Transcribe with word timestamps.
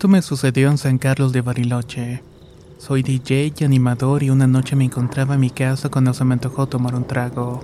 Esto 0.00 0.08
me 0.08 0.22
sucedió 0.22 0.70
en 0.70 0.78
San 0.78 0.96
Carlos 0.96 1.30
de 1.30 1.42
Bariloche. 1.42 2.22
Soy 2.78 3.02
DJ 3.02 3.52
y 3.54 3.64
animador 3.64 4.22
y 4.22 4.30
una 4.30 4.46
noche 4.46 4.74
me 4.74 4.86
encontraba 4.86 5.34
en 5.34 5.40
mi 5.40 5.50
casa 5.50 5.90
cuando 5.90 6.14
se 6.14 6.24
me 6.24 6.32
antojó 6.32 6.66
tomar 6.66 6.94
un 6.94 7.06
trago. 7.06 7.60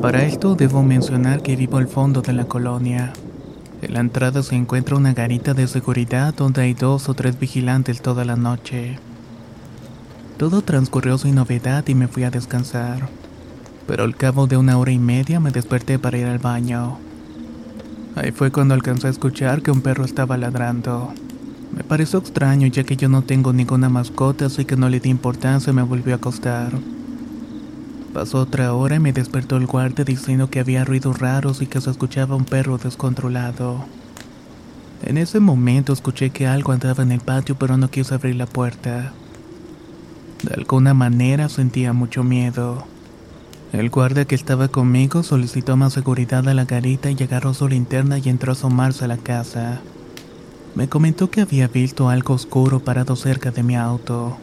Para 0.00 0.22
esto 0.22 0.54
debo 0.54 0.84
mencionar 0.84 1.42
que 1.42 1.56
vivo 1.56 1.78
al 1.78 1.88
fondo 1.88 2.22
de 2.22 2.34
la 2.34 2.44
colonia. 2.44 3.12
En 3.82 3.94
la 3.94 3.98
entrada 3.98 4.44
se 4.44 4.54
encuentra 4.54 4.94
una 4.94 5.12
garita 5.12 5.52
de 5.52 5.66
seguridad 5.66 6.32
donde 6.32 6.62
hay 6.62 6.74
dos 6.74 7.08
o 7.08 7.14
tres 7.14 7.36
vigilantes 7.36 8.00
toda 8.00 8.24
la 8.24 8.36
noche. 8.36 9.00
Todo 10.38 10.62
transcurrió 10.62 11.18
sin 11.18 11.34
novedad 11.34 11.84
y 11.88 11.96
me 11.96 12.06
fui 12.06 12.22
a 12.22 12.30
descansar. 12.30 13.08
Pero 13.88 14.04
al 14.04 14.14
cabo 14.14 14.46
de 14.46 14.56
una 14.56 14.78
hora 14.78 14.92
y 14.92 15.00
media 15.00 15.40
me 15.40 15.50
desperté 15.50 15.98
para 15.98 16.16
ir 16.16 16.26
al 16.26 16.38
baño. 16.38 16.98
Ahí 18.14 18.30
fue 18.30 18.52
cuando 18.52 18.74
alcancé 18.74 19.08
a 19.08 19.10
escuchar 19.10 19.62
que 19.62 19.72
un 19.72 19.80
perro 19.80 20.04
estaba 20.04 20.36
ladrando. 20.36 21.12
Me 21.72 21.84
pareció 21.84 22.18
extraño 22.18 22.66
ya 22.66 22.84
que 22.84 22.96
yo 22.96 23.08
no 23.08 23.22
tengo 23.22 23.52
ninguna 23.52 23.88
mascota, 23.88 24.46
así 24.46 24.64
que 24.64 24.76
no 24.76 24.88
le 24.88 25.00
di 25.00 25.08
importancia 25.08 25.70
y 25.70 25.74
me 25.74 25.82
volvió 25.82 26.14
a 26.14 26.16
acostar. 26.16 26.72
Pasó 28.12 28.38
otra 28.38 28.74
hora 28.74 28.96
y 28.96 29.00
me 29.00 29.12
despertó 29.12 29.56
el 29.56 29.66
guardia 29.66 30.04
diciendo 30.04 30.50
que 30.50 30.58
había 30.58 30.84
ruidos 30.84 31.20
raros 31.20 31.62
y 31.62 31.66
que 31.66 31.80
se 31.80 31.90
escuchaba 31.90 32.34
un 32.34 32.44
perro 32.44 32.76
descontrolado. 32.76 33.84
En 35.04 35.16
ese 35.16 35.38
momento 35.38 35.92
escuché 35.92 36.30
que 36.30 36.46
algo 36.46 36.72
andaba 36.72 37.04
en 37.04 37.12
el 37.12 37.20
patio 37.20 37.54
pero 37.56 37.76
no 37.76 37.88
quise 37.88 38.14
abrir 38.14 38.34
la 38.34 38.46
puerta. 38.46 39.12
De 40.42 40.54
alguna 40.54 40.92
manera 40.92 41.48
sentía 41.48 41.92
mucho 41.92 42.24
miedo. 42.24 42.84
El 43.72 43.88
guardia 43.88 44.24
que 44.24 44.34
estaba 44.34 44.66
conmigo 44.66 45.22
solicitó 45.22 45.76
más 45.76 45.92
seguridad 45.92 46.48
a 46.48 46.54
la 46.54 46.64
garita 46.64 47.12
y 47.12 47.22
agarró 47.22 47.54
su 47.54 47.68
linterna 47.68 48.18
y 48.18 48.28
entró 48.28 48.50
a 48.50 48.54
asomarse 48.54 49.04
a 49.04 49.08
la 49.08 49.18
casa. 49.18 49.80
Me 50.74 50.88
comentó 50.88 51.30
que 51.30 51.40
había 51.40 51.66
visto 51.68 52.08
algo 52.08 52.34
oscuro 52.34 52.80
parado 52.80 53.16
cerca 53.16 53.50
de 53.50 53.62
mi 53.62 53.76
auto. 53.76 54.38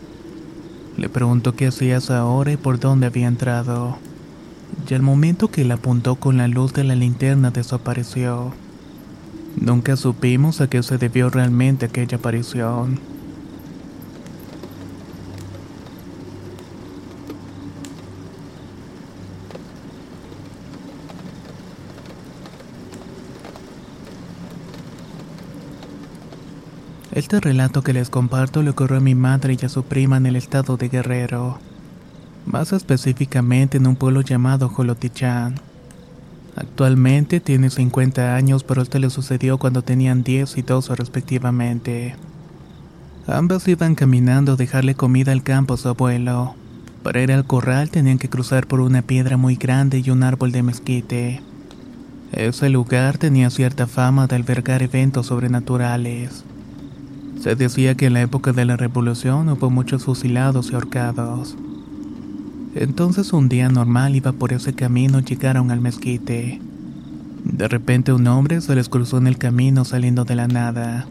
Le 0.98 1.10
preguntó 1.10 1.56
qué 1.56 1.68
hacías 1.68 2.10
ahora 2.12 2.52
y 2.52 2.58
por 2.58 2.80
dónde 2.80 3.08
había 3.08 3.28
entrado. 3.28 3.98
Y 4.90 4.94
al 4.94 5.02
momento 5.02 5.50
que 5.50 5.64
le 5.64 5.74
apuntó 5.74 6.16
con 6.16 6.38
la 6.38 6.48
luz 6.48 6.74
de 6.74 6.84
la 6.84 6.96
linterna 6.96 7.52
desapareció. 7.52 8.52
Nunca 9.56 9.96
supimos 9.96 10.60
a 10.60 10.70
qué 10.70 10.84
se 10.84 10.98
debió 10.98 11.30
realmente 11.30 11.86
aquella 11.86 12.18
aparición. 12.18 13.00
Este 27.18 27.40
relato 27.40 27.82
que 27.82 27.94
les 27.94 28.12
comparto 28.12 28.62
le 28.62 28.70
ocurrió 28.70 28.98
a 28.98 29.02
mi 29.02 29.16
madre 29.16 29.58
y 29.60 29.66
a 29.66 29.70
su 29.70 29.82
prima 29.82 30.18
en 30.18 30.28
el 30.28 30.36
estado 30.36 30.78
de 30.78 30.88
Guerrero, 30.88 31.58
más 32.46 32.74
específicamente 32.74 33.78
en 33.78 33.88
un 33.88 33.96
pueblo 33.96 34.22
llamado 34.22 34.70
Jolotichán. 34.70 35.56
Actualmente 36.56 37.40
tiene 37.40 37.72
50 37.72 38.36
años, 38.36 38.64
pero 38.64 38.84
esto 38.84 39.00
le 39.00 39.10
sucedió 39.10 39.58
cuando 39.58 39.82
tenían 39.82 40.22
10 40.22 40.60
y 40.60 40.62
12 40.62 40.94
respectivamente. 40.94 42.16
Ambas 43.26 43.68
iban 43.68 43.96
caminando 43.96 44.52
a 44.52 44.56
dejarle 44.56 44.94
comida 44.94 45.32
al 45.32 45.42
campo 45.42 45.74
a 45.74 45.78
su 45.78 45.90
abuelo. 45.90 46.54
Para 47.02 47.24
ir 47.24 47.32
al 47.32 47.48
corral 47.48 47.90
tenían 47.90 48.20
que 48.20 48.30
cruzar 48.30 48.68
por 48.68 48.80
una 48.80 49.02
piedra 49.02 49.38
muy 49.38 49.56
grande 49.56 50.04
y 50.06 50.12
un 50.12 50.22
árbol 50.22 50.52
de 50.52 50.62
mezquite. 50.62 51.42
Ese 52.32 52.70
lugar 52.70 53.18
tenía 53.18 53.50
cierta 53.50 53.88
fama 53.88 54.28
de 54.28 54.36
albergar 54.36 54.84
eventos 54.84 55.26
sobrenaturales. 55.26 56.44
Se 57.42 57.56
decía 57.56 57.96
que 57.96 58.08
en 58.08 58.14
la 58.14 58.22
época 58.22 58.52
de 58.52 58.66
la 58.66 58.78
revolución 58.78 59.50
hubo 59.50 59.70
muchos 59.70 60.06
fusilados 60.06 60.72
y 60.72 60.76
ahorcados. 60.76 61.56
Entonces 62.76 63.34
un 63.34 63.48
día 63.48 63.70
normal 63.70 64.16
iba 64.16 64.32
por 64.32 64.54
ese 64.54 64.74
camino 64.74 65.20
llegaron 65.20 65.72
al 65.72 65.82
mezquite. 65.82 66.60
De 67.44 67.68
repente 67.68 68.12
un 68.12 68.28
hombre 68.28 68.62
se 68.62 68.76
les 68.76 68.90
cruzó 68.90 69.18
en 69.18 69.28
el 69.28 69.38
camino 69.38 69.86
saliendo 69.86 70.26
de 70.26 70.36
la 70.36 70.48
nada. 70.48 71.08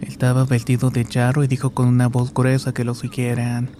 Estaba 0.00 0.44
vestido 0.44 0.90
de 0.90 1.04
charro 1.04 1.42
y 1.42 1.48
dijo 1.48 1.70
con 1.70 1.88
una 1.88 2.08
voz 2.08 2.32
gruesa 2.34 2.74
que 2.74 2.84
lo 2.84 2.94
siguieran. 2.94 3.70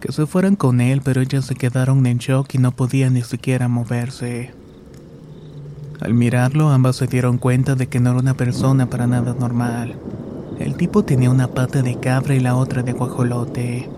Que 0.00 0.10
se 0.12 0.26
fueran 0.26 0.56
con 0.56 0.80
él, 0.80 1.00
pero 1.04 1.20
ellas 1.20 1.44
se 1.44 1.54
quedaron 1.54 2.04
en 2.06 2.18
shock 2.18 2.54
y 2.54 2.58
no 2.58 2.72
podían 2.72 3.14
ni 3.14 3.22
siquiera 3.22 3.68
moverse. 3.68 4.52
Al 6.00 6.14
mirarlo, 6.14 6.70
ambas 6.70 6.96
se 6.96 7.06
dieron 7.06 7.38
cuenta 7.38 7.76
de 7.76 7.86
que 7.86 8.00
no 8.00 8.10
era 8.10 8.18
una 8.18 8.34
persona 8.34 8.90
para 8.90 9.06
nada 9.06 9.34
normal. 9.38 9.94
El 10.62 10.76
tipo 10.76 11.02
tenía 11.02 11.28
una 11.28 11.48
pata 11.48 11.82
de 11.82 11.98
cabra 11.98 12.36
y 12.36 12.40
la 12.40 12.54
otra 12.54 12.84
de 12.84 12.92
guajolote. 12.92 13.90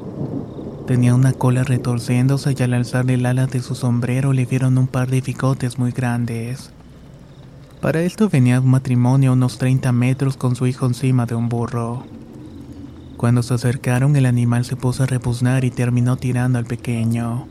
Tenía 0.86 1.14
una 1.14 1.34
cola 1.34 1.62
retorciéndose 1.62 2.54
y 2.58 2.62
al 2.62 2.72
alzar 2.72 3.10
el 3.10 3.26
ala 3.26 3.46
de 3.46 3.60
su 3.60 3.74
sombrero 3.74 4.32
le 4.32 4.46
vieron 4.46 4.78
un 4.78 4.86
par 4.86 5.10
de 5.10 5.20
bigotes 5.20 5.78
muy 5.78 5.92
grandes. 5.92 6.70
Para 7.82 8.00
esto 8.00 8.30
venía 8.30 8.60
un 8.60 8.70
matrimonio 8.70 9.30
a 9.30 9.32
unos 9.34 9.58
30 9.58 9.92
metros 9.92 10.38
con 10.38 10.56
su 10.56 10.66
hijo 10.66 10.86
encima 10.86 11.26
de 11.26 11.34
un 11.34 11.50
burro. 11.50 12.04
Cuando 13.18 13.42
se 13.42 13.52
acercaron 13.52 14.16
el 14.16 14.24
animal 14.24 14.64
se 14.64 14.74
puso 14.74 15.02
a 15.02 15.06
rebuznar 15.06 15.66
y 15.66 15.70
terminó 15.70 16.16
tirando 16.16 16.58
al 16.58 16.64
pequeño. 16.64 17.46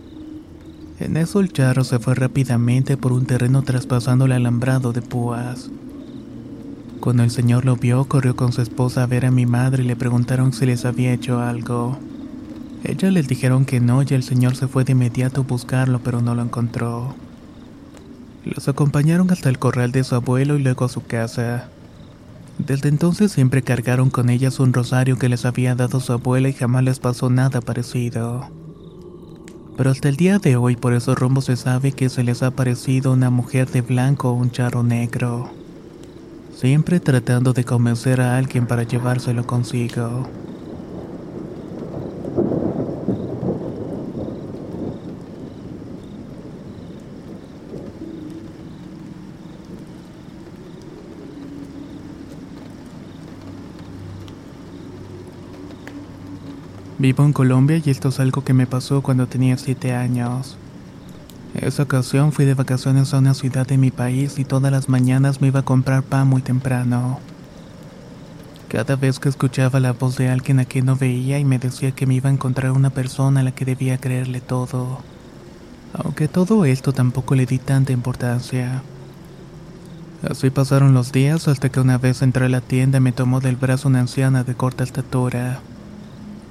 En 1.00 1.18
eso 1.18 1.40
el 1.40 1.53
charro 1.53 1.84
se 1.84 2.00
fue 2.00 2.16
rápidamente 2.16 2.97
por 2.97 3.13
un 3.13 3.28
terreno 3.28 3.62
traspasando 3.62 4.25
el 4.25 4.31
alambrado 4.31 4.91
de 4.91 5.03
púas. 5.03 5.69
Cuando 7.03 7.24
el 7.24 7.31
señor 7.31 7.66
lo 7.66 7.75
vio, 7.75 8.06
corrió 8.06 8.38
con 8.38 8.53
su 8.53 8.62
esposa 8.62 9.03
a 9.03 9.08
ver 9.08 9.25
a 9.25 9.30
mi 9.30 9.46
madre 9.46 9.84
y 9.84 9.86
le 9.86 9.97
preguntaron 9.97 10.53
si 10.53 10.66
les 10.66 10.86
había 10.86 11.12
hecho 11.12 11.41
algo. 11.41 12.00
Ellas 12.86 13.12
les 13.12 13.28
dijeron 13.28 13.66
que 13.66 13.81
no 13.81 14.02
y 14.03 14.06
el 14.12 14.24
señor 14.24 14.56
se 14.56 14.69
fue 14.69 14.86
de 14.86 14.94
inmediato 14.94 15.42
a 15.42 15.44
buscarlo, 15.44 16.00
pero 16.02 16.22
no 16.22 16.34
lo 16.34 16.42
encontró. 16.42 17.13
Los 18.46 18.69
acompañaron 18.69 19.30
hasta 19.31 19.50
el 19.50 19.59
corral 19.59 19.92
de 19.92 20.06
su 20.06 20.16
abuelo 20.16 20.56
y 20.56 20.63
luego 20.63 20.86
a 20.86 20.88
su 20.88 21.06
casa. 21.06 21.68
Desde 22.58 22.88
entonces 22.88 23.34
siempre 23.34 23.63
cargaron 23.63 24.09
con 24.09 24.30
ellas 24.30 24.62
un 24.62 24.72
rosario 24.72 25.19
que 25.19 25.28
les 25.28 25.44
había 25.44 25.75
dado 25.75 26.00
su 26.00 26.13
abuela 26.13 26.47
y 26.47 26.53
jamás 26.53 26.86
les 26.86 27.00
pasó 27.00 27.30
nada 27.30 27.59
parecido. 27.59 28.50
Pero 29.75 29.92
hasta 29.92 30.07
el 30.07 30.16
día 30.16 30.39
de 30.39 30.56
hoy 30.56 30.77
por 30.77 30.94
esos 30.94 31.19
rumbos 31.19 31.44
se 31.44 31.57
sabe 31.57 31.92
que 31.92 32.07
se 32.07 32.24
les 32.24 32.44
ha 32.44 32.48
aparecido 32.48 33.12
una 33.12 33.30
mujer 33.30 33.69
de 33.69 33.81
blanco 33.81 34.30
o 34.30 34.36
un 34.36 34.51
charro 34.51 34.83
negro 34.83 35.51
siempre 36.63 37.01
tratando 37.01 37.51
de 37.51 37.65
convencer 37.65 38.21
a 38.21 38.38
alguien 38.38 38.65
para 38.68 38.83
llevárselo 38.83 39.45
consigo. 39.45 40.30
Vivo 56.98 57.25
en 57.25 57.33
Colombia 57.33 57.81
y 57.83 57.89
esto 57.89 58.07
es 58.07 58.21
algo 58.21 58.45
que 58.45 58.54
me 58.54 58.68
pasó 58.68 59.01
cuando 59.01 59.27
tenía 59.27 59.57
7 59.57 59.92
años. 59.92 60.57
Esa 61.63 61.83
ocasión 61.83 62.33
fui 62.33 62.44
de 62.44 62.56
vacaciones 62.56 63.13
a 63.13 63.19
una 63.19 63.33
ciudad 63.33 63.65
de 63.65 63.77
mi 63.77 63.89
país 63.89 64.38
y 64.38 64.44
todas 64.44 64.69
las 64.69 64.89
mañanas 64.89 65.39
me 65.39 65.48
iba 65.48 65.62
a 65.62 65.65
comprar 65.65 66.04
pan 66.04 66.27
muy 66.27 66.42
temprano. 66.42 67.21
Cada 68.68 68.98
vez 68.98 69.18
que 69.18 69.30
escuchaba 69.30 69.80
la 69.80 69.94
voz 69.94 70.18
de 70.18 70.27
alguien 70.30 70.60
a 70.60 70.65
quien 70.65 70.86
no 70.86 70.98
veía 70.98 71.39
y 71.39 71.45
me 71.45 71.60
decía 71.60 71.94
que 71.94 72.06
me 72.06 72.15
iba 72.15 72.30
a 72.30 72.33
encontrar 72.33 72.74
una 72.74 72.89
persona 72.89 73.39
a 73.39 73.44
la 73.44 73.56
que 73.56 73.63
debía 73.63 73.98
creerle 73.98 74.42
todo. 74.42 75.00
Aunque 75.94 76.27
todo 76.27 76.65
esto 76.65 76.92
tampoco 76.92 77.33
le 77.33 77.45
di 77.45 77.60
tanta 77.60 77.94
importancia. 77.94 78.83
Así 80.30 80.50
pasaron 80.50 80.94
los 80.94 81.13
días 81.13 81.48
hasta 81.48 81.69
que 81.69 81.80
una 81.80 81.98
vez 81.98 82.21
entré 82.24 82.48
a 82.48 82.50
la 82.50 82.60
tienda 82.60 82.98
y 82.98 83.01
me 83.01 83.13
tomó 83.13 83.39
del 83.39 83.56
brazo 83.56 83.88
una 83.88 84.01
anciana 84.01 84.44
de 84.44 84.54
corta 84.54 84.83
estatura. 84.83 85.62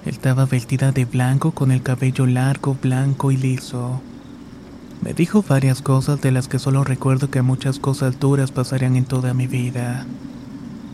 Estaba 0.06 0.46
vestida 0.46 0.90
de 0.90 1.04
blanco 1.04 1.50
con 1.50 1.70
el 1.70 1.82
cabello 1.82 2.24
largo, 2.26 2.78
blanco 2.80 3.30
y 3.30 3.36
liso. 3.36 4.00
Me 5.02 5.14
dijo 5.14 5.44
varias 5.46 5.82
cosas 5.82 6.20
de 6.20 6.32
las 6.32 6.48
que 6.48 6.58
solo 6.58 6.84
recuerdo 6.84 7.30
que 7.30 7.42
muchas 7.42 7.78
cosas 7.78 8.18
duras 8.18 8.50
pasarían 8.50 8.96
en 8.96 9.04
toda 9.04 9.34
mi 9.34 9.46
vida 9.46 10.06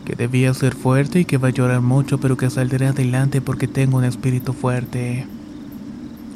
que 0.09 0.15
debía 0.15 0.51
ser 0.55 0.73
fuerte 0.73 1.19
y 1.19 1.25
que 1.25 1.37
va 1.37 1.49
a 1.49 1.51
llorar 1.51 1.81
mucho 1.81 2.19
pero 2.19 2.35
que 2.35 2.49
saldré 2.49 2.87
adelante 2.87 3.41
porque 3.41 3.67
tengo 3.67 3.99
un 3.99 4.05
espíritu 4.05 4.53
fuerte. 4.53 5.27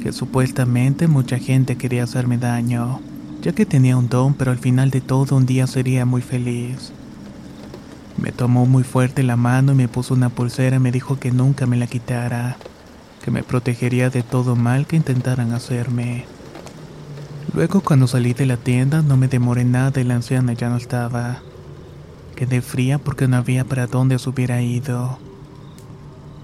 Que 0.00 0.12
supuestamente 0.12 1.08
mucha 1.08 1.38
gente 1.40 1.74
quería 1.74 2.04
hacerme 2.04 2.38
daño, 2.38 3.00
ya 3.42 3.50
que 3.50 3.66
tenía 3.66 3.96
un 3.96 4.08
don 4.08 4.34
pero 4.34 4.52
al 4.52 4.58
final 4.58 4.90
de 4.92 5.00
todo 5.00 5.34
un 5.34 5.44
día 5.44 5.66
sería 5.66 6.06
muy 6.06 6.22
feliz. 6.22 6.92
Me 8.16 8.30
tomó 8.30 8.64
muy 8.64 8.84
fuerte 8.84 9.24
la 9.24 9.34
mano 9.34 9.72
y 9.72 9.74
me 9.74 9.88
puso 9.88 10.14
una 10.14 10.28
pulsera 10.28 10.76
y 10.76 10.78
me 10.78 10.92
dijo 10.92 11.18
que 11.18 11.32
nunca 11.32 11.66
me 11.66 11.76
la 11.76 11.88
quitara, 11.88 12.56
que 13.24 13.32
me 13.32 13.42
protegería 13.42 14.08
de 14.08 14.22
todo 14.22 14.54
mal 14.54 14.86
que 14.86 14.94
intentaran 14.94 15.50
hacerme. 15.50 16.26
Luego 17.52 17.82
cuando 17.82 18.06
salí 18.06 18.32
de 18.32 18.46
la 18.46 18.56
tienda 18.56 19.02
no 19.02 19.16
me 19.16 19.28
demoré 19.28 19.64
nada 19.64 20.00
y 20.00 20.04
la 20.04 20.14
anciana 20.14 20.54
ya 20.54 20.70
no 20.70 20.76
estaba. 20.76 21.42
Quedé 22.36 22.62
fría 22.62 22.98
porque 22.98 23.28
no 23.28 23.36
había 23.36 23.64
para 23.64 23.86
dónde 23.86 24.18
se 24.18 24.30
hubiera 24.30 24.62
ido. 24.62 25.18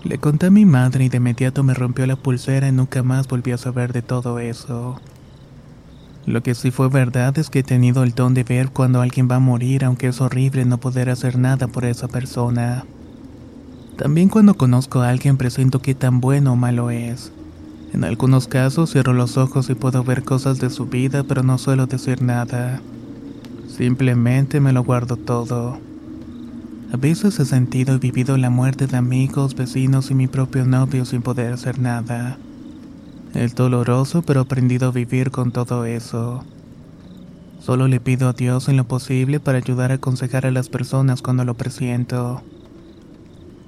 Le 0.05 0.19
conté 0.19 0.47
a 0.47 0.51
mi 0.51 0.65
madre 0.65 1.05
y 1.05 1.09
de 1.09 1.17
inmediato 1.17 1.63
me 1.63 1.75
rompió 1.75 2.07
la 2.07 2.17
pulsera 2.17 2.69
y 2.69 2.73
nunca 2.73 3.03
más 3.03 3.27
volví 3.27 3.53
a 3.53 3.59
saber 3.59 3.93
de 3.93 4.03
todo 4.03 4.39
eso. 4.39 5.01
Lo 6.27 6.43
que 6.43 6.55
sí 6.55 6.71
fue 6.71 6.89
verdad 6.89 7.37
es 7.39 7.51
que 7.51 7.61
he 7.61 7.63
tenido 7.65 8.03
el 8.03 8.15
don 8.15 8.35
de 8.35 8.45
ver 8.45 8.71
cuando 8.71 9.01
alguien 9.01 9.29
va 9.31 9.37
a 9.37 9.41
morir, 9.41 9.85
aunque 9.85 10.09
es 10.09 10.21
horrible 10.21 10.65
no 10.65 10.79
poder 10.79 11.11
hacer 11.11 11.39
nada 11.39 11.67
por 11.67 11.85
esa 11.85 12.09
persona. 12.09 12.85
También 13.97 14.29
cuando 14.29 14.55
conozco 14.55 15.01
a 15.01 15.09
alguien 15.09 15.37
presiento 15.37 15.83
qué 15.83 15.95
tan 15.95 16.21
bueno 16.21 16.53
o 16.53 16.57
malo 16.57 16.91
es. 16.91 17.33
En 17.93 18.05
algunos 18.05 18.47
casos 18.47 18.93
cierro 18.93 19.13
los 19.13 19.37
ojos 19.37 19.69
y 19.69 19.75
puedo 19.75 20.05
ver 20.05 20.23
cosas 20.23 20.59
de 20.61 20.71
su 20.71 20.87
vida, 20.87 21.25
pero 21.25 21.43
no 21.43 21.59
suelo 21.59 21.87
decir 21.87 22.23
nada. 22.23 22.81
Simplemente 23.69 24.61
me 24.61 24.73
lo 24.73 24.85
guardo 24.85 25.17
todo. 25.17 25.79
A 26.93 26.97
veces 26.97 27.39
he 27.41 27.45
sentido 27.45 27.95
y 27.95 27.99
vivido 27.99 28.37
la 28.37 28.51
muerte 28.51 28.87
de 28.87 28.97
amigos, 28.97 29.55
vecinos 29.55 30.11
y 30.11 30.15
mi 30.15 30.27
propio 30.27 30.65
novio 30.65 31.05
sin 31.05 31.23
poder 31.23 31.53
hacer 31.53 31.79
nada. 31.79 32.37
Es 33.35 33.55
doloroso, 33.55 34.23
pero 34.23 34.41
he 34.41 34.43
aprendido 34.43 34.89
a 34.89 34.93
vivir 34.93 35.31
con 35.31 35.53
todo 35.53 35.85
eso. 35.85 36.45
Solo 37.61 37.89
le 37.89 38.01
pido 38.01 38.29
a 38.29 38.33
Dios 38.33 38.69
en 38.69 38.77
lo 38.77 38.85
posible 38.85 39.39
para 39.39 39.59
ayudar 39.59 39.93
a 39.93 39.97
aconsejar 39.97 40.47
a 40.47 40.51
las 40.51 40.69
personas 40.69 41.23
cuando 41.23 41.45
lo 41.45 41.55
presiento. 41.55 42.43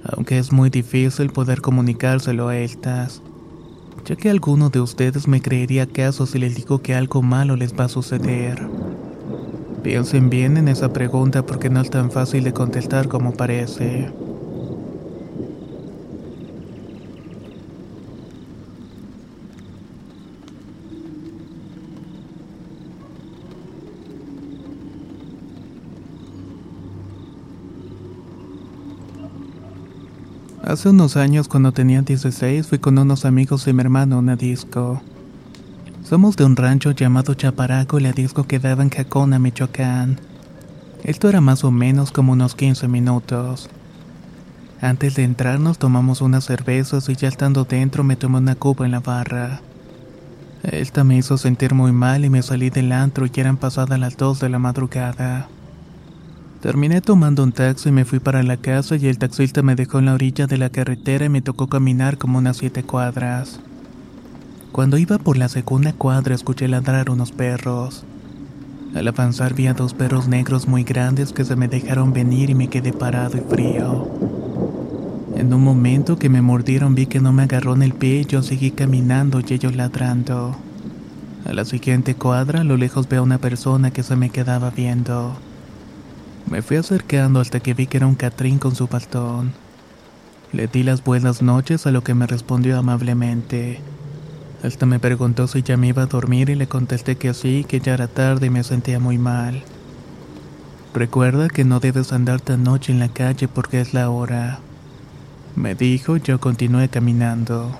Aunque 0.03 0.37
es 0.37 0.51
muy 0.51 0.69
difícil 0.69 1.29
poder 1.29 1.61
comunicárselo 1.61 2.49
a 2.49 2.57
estas, 2.57 3.21
ya 4.05 4.15
que 4.15 4.29
alguno 4.29 4.69
de 4.69 4.81
ustedes 4.81 5.27
me 5.27 5.41
creería 5.41 5.83
acaso 5.83 6.25
si 6.25 6.39
les 6.39 6.55
digo 6.55 6.81
que 6.81 6.93
algo 6.93 7.21
malo 7.21 7.55
les 7.55 7.73
va 7.73 7.85
a 7.85 7.89
suceder. 7.89 8.59
Piensen 9.81 10.29
bien 10.29 10.57
en 10.57 10.67
esa 10.67 10.89
pregunta 10.89 11.43
porque 11.43 11.69
no 11.69 11.81
es 11.81 11.89
tan 11.89 12.11
fácil 12.11 12.43
de 12.43 12.53
contestar 12.53 13.07
como 13.07 13.35
parece. 13.35 14.22
Hace 30.73 30.89
unos 30.89 31.17
años, 31.17 31.47
cuando 31.47 31.71
tenía 31.71 32.01
16, 32.01 32.65
fui 32.65 32.79
con 32.79 32.97
unos 32.97 33.25
amigos 33.25 33.67
y 33.67 33.73
mi 33.73 33.81
hermano 33.81 34.15
a 34.15 34.17
una 34.17 34.35
disco. 34.35 35.03
Somos 36.03 36.35
de 36.35 36.45
un 36.45 36.55
rancho 36.55 36.89
llamado 36.89 37.35
Chaparaco 37.35 37.99
y 37.99 38.01
la 38.01 38.11
disco 38.11 38.45
quedaba 38.47 38.81
en 38.81 38.89
Jacona, 38.89 39.37
Michoacán. 39.37 40.19
Esto 41.03 41.29
era 41.29 41.41
más 41.41 41.63
o 41.63 41.69
menos 41.69 42.11
como 42.11 42.31
unos 42.31 42.55
15 42.55 42.87
minutos. 42.87 43.69
Antes 44.81 45.13
de 45.13 45.25
entrar 45.25 45.59
nos 45.59 45.77
tomamos 45.77 46.21
unas 46.21 46.45
cervezas 46.45 47.07
y 47.07 47.15
ya 47.15 47.27
estando 47.27 47.65
dentro 47.65 48.03
me 48.03 48.15
tomé 48.15 48.39
una 48.39 48.55
cuba 48.55 48.87
en 48.87 48.93
la 48.93 48.99
barra. 48.99 49.61
Esta 50.63 51.03
me 51.03 51.15
hizo 51.15 51.37
sentir 51.37 51.75
muy 51.75 51.91
mal 51.91 52.25
y 52.25 52.31
me 52.31 52.41
salí 52.41 52.71
del 52.71 52.93
antro 52.93 53.27
y 53.27 53.39
eran 53.39 53.57
pasadas 53.57 53.99
las 53.99 54.17
2 54.17 54.39
de 54.39 54.49
la 54.49 54.57
madrugada. 54.57 55.49
Terminé 56.63 57.01
tomando 57.01 57.43
un 57.43 57.51
taxi 57.51 57.89
y 57.89 57.91
me 57.91 58.05
fui 58.05 58.19
para 58.19 58.41
la 58.41 58.55
casa 58.55 58.95
y 58.95 59.07
el 59.07 59.17
taxista 59.17 59.61
me 59.61 59.75
dejó 59.75 59.99
en 59.99 60.05
la 60.05 60.13
orilla 60.13 60.47
de 60.47 60.57
la 60.57 60.69
carretera 60.69 61.25
y 61.25 61.29
me 61.29 61.41
tocó 61.41 61.67
caminar 61.67 62.17
como 62.17 62.37
unas 62.37 62.55
7 62.55 62.83
cuadras. 62.83 63.59
Cuando 64.71 64.97
iba 64.97 65.17
por 65.17 65.35
la 65.35 65.49
segunda 65.49 65.91
cuadra 65.91 66.33
escuché 66.33 66.69
ladrar 66.69 67.09
unos 67.09 67.33
perros. 67.33 68.05
Al 68.95 69.09
avanzar 69.09 69.53
vi 69.55 69.67
a 69.67 69.73
dos 69.73 69.93
perros 69.93 70.29
negros 70.29 70.65
muy 70.65 70.85
grandes 70.85 71.33
que 71.33 71.43
se 71.43 71.57
me 71.57 71.67
dejaron 71.67 72.13
venir 72.13 72.49
y 72.49 72.55
me 72.55 72.69
quedé 72.69 72.93
parado 72.93 73.35
y 73.35 73.41
frío. 73.41 74.07
En 75.35 75.53
un 75.53 75.65
momento 75.65 76.17
que 76.17 76.29
me 76.29 76.41
mordieron 76.41 76.95
vi 76.95 77.07
que 77.07 77.19
no 77.19 77.33
me 77.33 77.43
agarró 77.43 77.73
en 77.73 77.83
el 77.83 77.93
pie 77.93 78.21
y 78.21 78.25
yo 78.25 78.41
seguí 78.41 78.71
caminando 78.71 79.41
y 79.41 79.53
ellos 79.53 79.75
ladrando. 79.75 80.55
A 81.43 81.51
la 81.51 81.65
siguiente 81.65 82.15
cuadra 82.15 82.61
a 82.61 82.63
lo 82.63 82.77
lejos 82.77 83.09
veo 83.09 83.19
a 83.19 83.25
una 83.25 83.39
persona 83.39 83.91
que 83.91 84.01
se 84.01 84.15
me 84.15 84.29
quedaba 84.29 84.69
viendo. 84.69 85.35
Me 86.49 86.61
fui 86.61 86.77
acercando 86.77 87.39
hasta 87.39 87.59
que 87.59 87.73
vi 87.73 87.87
que 87.87 87.97
era 87.97 88.07
un 88.07 88.15
Catrín 88.15 88.59
con 88.59 88.75
su 88.75 88.87
bastón. 88.87 89.53
Le 90.51 90.67
di 90.67 90.83
las 90.83 91.03
buenas 91.03 91.41
noches 91.41 91.87
a 91.87 91.91
lo 91.91 92.03
que 92.03 92.13
me 92.13 92.27
respondió 92.27 92.77
amablemente. 92.77 93.79
Hasta 94.63 94.85
me 94.85 94.99
preguntó 94.99 95.47
si 95.47 95.63
ya 95.63 95.77
me 95.77 95.87
iba 95.87 96.03
a 96.03 96.07
dormir 96.07 96.49
y 96.49 96.55
le 96.55 96.67
contesté 96.67 97.17
que 97.17 97.33
sí, 97.33 97.65
que 97.67 97.79
ya 97.79 97.93
era 97.95 98.07
tarde 98.07 98.47
y 98.47 98.49
me 98.49 98.63
sentía 98.63 98.99
muy 98.99 99.17
mal. 99.17 99.63
Recuerda 100.93 101.49
que 101.49 101.63
no 101.63 101.79
debes 101.79 102.13
andar 102.13 102.39
tan 102.39 102.63
noche 102.63 102.91
en 102.91 102.99
la 102.99 103.09
calle 103.09 103.47
porque 103.47 103.81
es 103.81 103.93
la 103.93 104.09
hora. 104.09 104.59
Me 105.55 105.73
dijo, 105.75 106.17
yo 106.17 106.39
continué 106.39 106.87
caminando. 106.87 107.77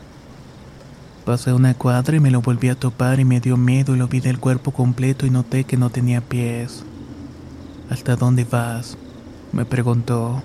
Pasé 1.25 1.53
una 1.53 1.73
cuadra 1.73 2.17
y 2.17 2.19
me 2.19 2.31
lo 2.31 2.41
volví 2.41 2.69
a 2.69 2.75
topar 2.75 3.19
y 3.19 3.25
me 3.25 3.39
dio 3.39 3.55
miedo 3.55 3.95
y 3.95 3.99
lo 3.99 4.07
vi 4.07 4.19
del 4.19 4.39
cuerpo 4.39 4.71
completo 4.71 5.25
y 5.25 5.29
noté 5.29 5.63
que 5.63 5.77
no 5.77 5.89
tenía 5.89 6.21
pies. 6.21 6.83
¿Hasta 7.93 8.17
dónde 8.17 8.43
vas? 8.43 8.97
Me 9.53 9.63
preguntó. 9.63 10.43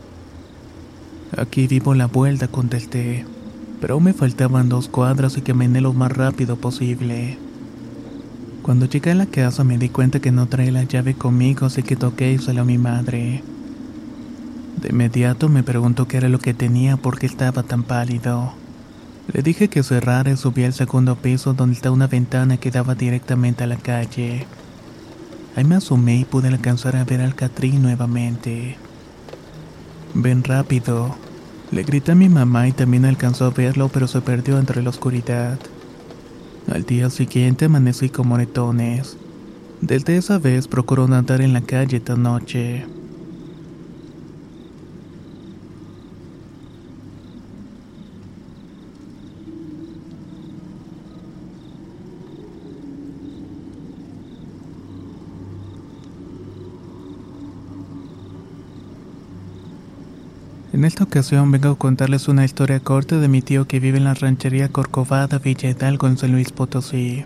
Aquí 1.37 1.67
vivo 1.67 1.95
la 1.95 2.07
vuelta, 2.07 2.47
contesté 2.49 3.25
pero 3.81 4.01
me 4.01 4.13
faltaban 4.13 4.69
dos 4.69 4.89
cuadras 4.89 5.37
y 5.37 5.43
caminé 5.43 5.81
lo 5.81 5.93
más 5.93 6.13
rápido 6.13 6.57
posible. 6.57 7.39
Cuando 8.63 8.87
llegué 8.87 9.13
a 9.13 9.15
la 9.15 9.27
casa 9.27 9.65
me 9.65 9.79
di 9.79 9.89
cuenta 9.89 10.21
que 10.21 10.33
no 10.33 10.47
traía 10.47 10.73
la 10.73 10.83
llave 10.83 11.15
conmigo, 11.15 11.67
así 11.67 11.83
que 11.83 11.97
toqué 11.97 12.33
y 12.33 12.39
salió 12.39 12.65
mi 12.65 12.77
madre. 12.77 13.43
De 14.83 14.91
inmediato 14.91 15.49
me 15.49 15.63
preguntó 15.63 16.07
qué 16.07 16.19
era 16.19 16.29
lo 16.29 16.39
que 16.39 16.55
tenía 16.55 16.97
porque 16.97 17.27
estaba 17.27 17.63
tan 17.63 17.83
pálido. 17.83 18.53
Le 19.33 19.43
dije 19.43 19.69
que 19.69 19.83
cerrara 19.83 20.31
y 20.31 20.37
subí 20.37 20.65
al 20.65 20.73
segundo 20.73 21.17
piso 21.17 21.55
donde 21.55 21.75
está 21.75 21.91
una 21.91 22.07
ventana 22.07 22.57
que 22.57 22.71
daba 22.71 22.95
directamente 22.95 23.65
a 23.65 23.67
la 23.67 23.77
calle. 23.77 24.47
Ahí 25.57 25.65
me 25.65 25.77
asomé 25.77 26.17
y 26.17 26.25
pude 26.25 26.49
alcanzar 26.49 26.97
a 26.97 27.05
ver 27.05 27.21
al 27.21 27.35
Catrín 27.35 27.83
nuevamente. 27.83 28.77
Ven 30.15 30.45
rápido, 30.45 31.17
le 31.71 31.83
grité 31.83 32.13
a 32.13 32.15
mi 32.15 32.29
mamá 32.29 32.67
y 32.67 32.73
también 32.73 33.05
alcanzó 33.05 33.47
a 33.47 33.51
verlo, 33.51 33.89
pero 33.89 34.09
se 34.09 34.21
perdió 34.21 34.59
entre 34.59 34.83
la 34.83 34.91
oscuridad. 34.91 35.59
Al 36.73 36.85
día 36.85 37.11
siguiente 37.11 37.67
amanecí 37.67 38.09
con 38.09 38.29
moretones. 38.29 39.17
Desde 39.81 40.17
esa 40.17 40.39
vez 40.39 40.67
procuró 40.67 41.07
no 41.07 41.17
andar 41.17 41.41
en 41.41 41.53
la 41.53 41.61
calle 41.61 41.99
esta 41.99 42.17
noche. 42.17 42.87
En 60.79 60.85
esta 60.85 61.03
ocasión 61.03 61.51
vengo 61.51 61.71
a 61.71 61.77
contarles 61.77 62.29
una 62.29 62.45
historia 62.45 62.79
corta 62.79 63.19
de 63.19 63.27
mi 63.27 63.43
tío 63.43 63.67
que 63.67 63.81
vive 63.81 63.99
en 63.99 64.05
la 64.05 64.15
ranchería 64.15 64.69
Corcovada, 64.69 65.41
Villa 65.41 65.71
Hidalgo, 65.71 66.07
en 66.07 66.17
San 66.17 66.31
Luis 66.31 66.53
Potosí. 66.53 67.25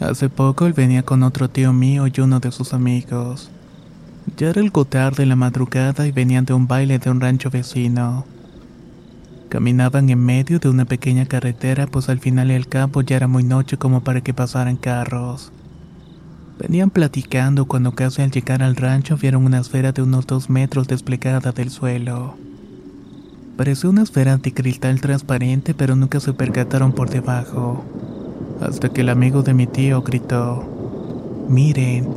Hace 0.00 0.30
poco 0.30 0.64
él 0.64 0.72
venía 0.72 1.02
con 1.02 1.22
otro 1.22 1.50
tío 1.50 1.74
mío 1.74 2.06
y 2.06 2.20
uno 2.22 2.40
de 2.40 2.50
sus 2.50 2.72
amigos. 2.72 3.50
Ya 4.38 4.48
era 4.48 4.62
algo 4.62 4.86
tarde 4.86 5.24
en 5.24 5.28
la 5.28 5.36
madrugada 5.36 6.06
y 6.06 6.12
venían 6.12 6.46
de 6.46 6.54
un 6.54 6.66
baile 6.66 6.98
de 6.98 7.10
un 7.10 7.20
rancho 7.20 7.50
vecino. 7.50 8.24
Caminaban 9.50 10.08
en 10.08 10.24
medio 10.24 10.58
de 10.58 10.70
una 10.70 10.86
pequeña 10.86 11.26
carretera, 11.26 11.86
pues 11.86 12.08
al 12.08 12.20
final 12.20 12.48
del 12.48 12.68
campo 12.68 13.02
ya 13.02 13.16
era 13.16 13.28
muy 13.28 13.44
noche 13.44 13.76
como 13.76 14.02
para 14.02 14.22
que 14.22 14.32
pasaran 14.32 14.76
carros. 14.76 15.52
Venían 16.58 16.90
platicando 16.90 17.66
cuando 17.66 17.92
casi 17.92 18.22
al 18.22 18.30
llegar 18.30 18.62
al 18.62 18.76
rancho 18.76 19.16
vieron 19.16 19.44
una 19.44 19.58
esfera 19.58 19.90
de 19.90 20.02
unos 20.02 20.26
dos 20.26 20.48
metros 20.48 20.86
desplegada 20.86 21.50
del 21.50 21.70
suelo. 21.70 22.36
Pareció 23.56 23.90
una 23.90 24.02
esfera 24.02 24.36
de 24.36 24.52
cristal 24.52 25.00
transparente, 25.00 25.74
pero 25.74 25.96
nunca 25.96 26.20
se 26.20 26.32
percataron 26.32 26.92
por 26.92 27.10
debajo. 27.10 27.84
Hasta 28.60 28.88
que 28.88 29.00
el 29.00 29.08
amigo 29.08 29.42
de 29.42 29.52
mi 29.52 29.66
tío 29.66 30.02
gritó: 30.02 30.64
Miren, 31.48 32.08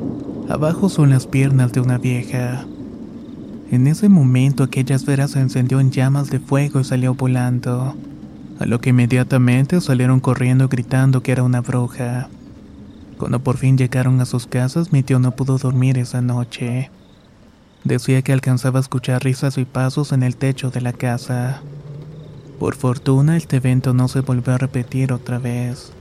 abajo 0.49 0.89
son 0.89 1.09
las 1.09 1.25
piernas 1.25 1.73
de 1.73 1.81
una 1.81 1.97
vieja. 1.97 2.65
En 3.71 3.87
ese 3.87 4.07
momento 4.07 4.63
aquella 4.63 4.95
esfera 4.95 5.27
se 5.27 5.39
encendió 5.39 5.79
en 5.79 5.91
llamas 5.91 6.29
de 6.29 6.39
fuego 6.39 6.79
y 6.79 6.83
salió 6.83 7.15
volando, 7.15 7.95
a 8.59 8.65
lo 8.65 8.79
que 8.79 8.91
inmediatamente 8.91 9.81
salieron 9.81 10.19
corriendo 10.19 10.69
gritando 10.69 11.21
que 11.21 11.31
era 11.31 11.43
una 11.43 11.61
bruja. 11.61 12.29
Cuando 13.17 13.39
por 13.39 13.57
fin 13.57 13.77
llegaron 13.77 14.21
a 14.21 14.25
sus 14.25 14.45
casas, 14.45 14.91
mi 14.91 15.01
tío 15.01 15.19
no 15.19 15.31
pudo 15.31 15.57
dormir 15.57 15.97
esa 15.97 16.21
noche. 16.21 16.91
Decía 17.83 18.21
que 18.21 18.33
alcanzaba 18.33 18.79
a 18.79 18.81
escuchar 18.81 19.23
risas 19.23 19.57
y 19.57 19.65
pasos 19.65 20.11
en 20.11 20.21
el 20.21 20.35
techo 20.35 20.69
de 20.69 20.81
la 20.81 20.93
casa. 20.93 21.61
Por 22.59 22.75
fortuna, 22.75 23.37
este 23.37 23.57
evento 23.57 23.93
no 23.93 24.07
se 24.07 24.21
volvió 24.21 24.53
a 24.53 24.57
repetir 24.57 25.13
otra 25.13 25.39
vez. 25.39 25.91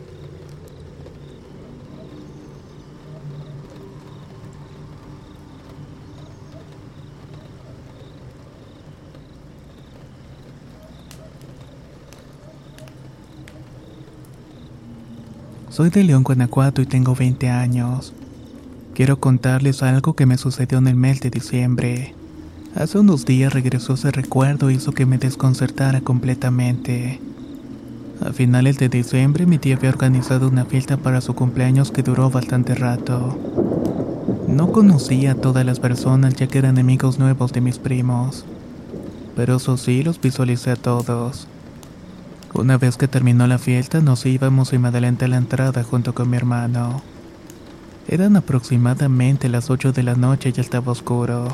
Soy 15.77 15.91
de 15.91 16.05
León, 16.05 16.23
Guanajuato 16.23 16.81
y 16.81 16.87
tengo 16.87 17.15
20 17.15 17.51
años. 17.51 18.15
Quiero 18.95 19.21
contarles 19.21 19.83
algo 19.83 20.17
que 20.17 20.25
me 20.25 20.39
sucedió 20.39 20.79
en 20.79 20.89
el 20.89 20.95
mes 20.95 21.21
de 21.21 21.29
diciembre. 21.29 22.15
Hace 22.75 22.99
unos 22.99 23.27
días 23.27 23.53
regresó 23.53 23.93
ese 23.93 24.11
recuerdo 24.11 24.71
y 24.71 24.77
hizo 24.77 24.93
que 24.93 25.05
me 25.05 25.19
desconcertara 25.19 26.01
completamente. 26.01 27.21
A 28.25 28.33
finales 28.33 28.79
de 28.79 28.89
diciembre 28.89 29.45
mi 29.45 29.59
tía 29.59 29.77
había 29.77 29.91
organizado 29.91 30.49
una 30.49 30.65
fiesta 30.65 30.97
para 30.97 31.21
su 31.21 31.35
cumpleaños 31.35 31.91
que 31.91 32.03
duró 32.03 32.31
bastante 32.31 32.75
rato. 32.75 33.39
No 34.49 34.73
conocía 34.73 35.33
a 35.33 35.35
todas 35.35 35.67
las 35.67 35.79
personas 35.79 36.37
ya 36.37 36.47
que 36.47 36.57
eran 36.57 36.79
amigos 36.79 37.19
nuevos 37.19 37.53
de 37.53 37.61
mis 37.61 37.79
primos, 37.79 38.47
pero 39.37 39.57
eso 39.57 39.77
sí 39.77 40.03
los 40.03 40.23
visualicé 40.23 40.71
a 40.71 40.77
todos. 40.77 41.47
Una 42.59 42.79
vez 42.79 42.97
que 42.97 43.07
terminó 43.07 43.47
la 43.47 43.59
fiesta 43.59 44.01
nos 44.01 44.25
íbamos 44.25 44.73
y 44.73 44.79
me 44.79 44.89
adelanté 44.89 45.27
a 45.27 45.29
la 45.29 45.37
entrada 45.37 45.85
junto 45.85 46.15
con 46.15 46.31
mi 46.31 46.39
hermano. 46.39 47.03
Eran 48.09 48.35
aproximadamente 48.35 49.51
las 49.51 49.69
8 49.69 49.93
de 49.93 50.03
la 50.03 50.15
noche 50.15 50.55
y 50.57 50.61
estaba 50.61 50.91
oscuro. 50.91 51.49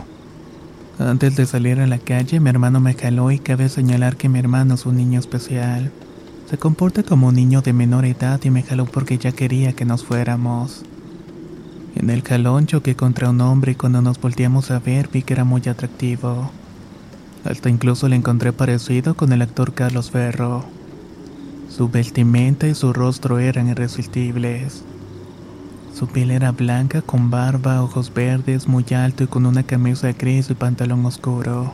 Antes 1.01 1.35
de 1.35 1.45
salir 1.47 1.81
a 1.81 1.89
la 1.89 1.99
calle, 1.99 2.39
mi 2.39 2.51
hermano 2.51 2.79
me 2.79 2.95
jaló 2.95 3.33
y 3.33 3.41
cabe 3.41 3.69
señalar 3.69 4.17
que 4.17 4.29
mi 4.29 4.39
hermano 4.39 4.75
es 4.75 4.87
un 4.87 4.97
niño 4.97 5.19
especial. 5.19 5.91
Se 6.49 6.57
comporta 6.57 7.03
como 7.03 7.29
un 7.29 7.35
niño 7.35 7.63
de 7.63 7.73
menor 7.73 8.05
edad 8.05 8.41
y 8.45 8.51
me 8.51 8.63
jaló 8.63 8.85
porque 8.85 9.19
ya 9.19 9.33
quería 9.33 9.73
que 9.73 9.85
nos 9.85 10.05
fuéramos. 10.05 10.85
En 11.97 12.11
el 12.11 12.23
jalón 12.23 12.67
choqué 12.67 12.95
contra 12.95 13.31
un 13.31 13.41
hombre 13.41 13.73
y 13.73 13.75
cuando 13.75 14.03
nos 14.03 14.21
volteamos 14.21 14.71
a 14.71 14.79
ver 14.79 15.09
vi 15.13 15.23
que 15.23 15.35
era 15.35 15.43
muy 15.43 15.63
atractivo. 15.67 16.53
Hasta 17.45 17.71
incluso 17.71 18.09
le 18.09 18.15
encontré 18.15 18.53
parecido 18.53 19.15
con 19.15 19.33
el 19.33 19.43
actor 19.43 19.75
Carlos 19.75 20.13
Ferro. 20.13 20.65
Su 21.75 21.89
vestimenta 21.89 22.69
y 22.69 22.75
su 22.75 22.93
rostro 22.93 23.39
eran 23.39 23.67
irresistibles. 23.67 24.85
Su 25.95 26.07
piel 26.07 26.31
era 26.31 26.53
blanca 26.53 27.01
con 27.01 27.31
barba, 27.31 27.83
ojos 27.83 28.13
verdes, 28.13 28.69
muy 28.69 28.85
alto 28.95 29.25
y 29.25 29.27
con 29.27 29.47
una 29.47 29.63
camisa 29.63 30.13
gris 30.13 30.51
y 30.51 30.55
pantalón 30.55 31.07
oscuro. 31.07 31.73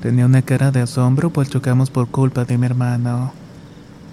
Tenía 0.00 0.26
una 0.26 0.42
cara 0.42 0.70
de 0.70 0.80
asombro 0.80 1.30
pues 1.30 1.50
chocamos 1.50 1.90
por 1.90 2.06
culpa 2.06 2.44
de 2.44 2.56
mi 2.56 2.66
hermano. 2.66 3.32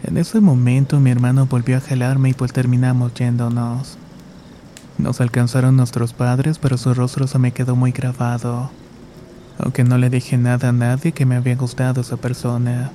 En 0.03 0.17
ese 0.17 0.39
momento 0.39 0.99
mi 0.99 1.11
hermano 1.11 1.45
volvió 1.45 1.77
a 1.77 1.81
jalarme 1.81 2.29
y 2.29 2.33
pues 2.33 2.51
terminamos 2.51 3.13
yéndonos. 3.13 3.99
Nos 4.97 5.21
alcanzaron 5.21 5.75
nuestros 5.75 6.13
padres 6.13 6.57
pero 6.57 6.79
su 6.79 6.95
rostro 6.95 7.27
se 7.27 7.37
me 7.37 7.51
quedó 7.51 7.75
muy 7.75 7.91
grabado. 7.91 8.71
Aunque 9.59 9.83
no 9.83 9.99
le 9.99 10.09
dije 10.09 10.39
nada 10.39 10.69
a 10.69 10.73
nadie 10.73 11.11
que 11.11 11.27
me 11.27 11.35
había 11.35 11.55
gustado 11.55 12.01
esa 12.01 12.17
persona. 12.17 12.89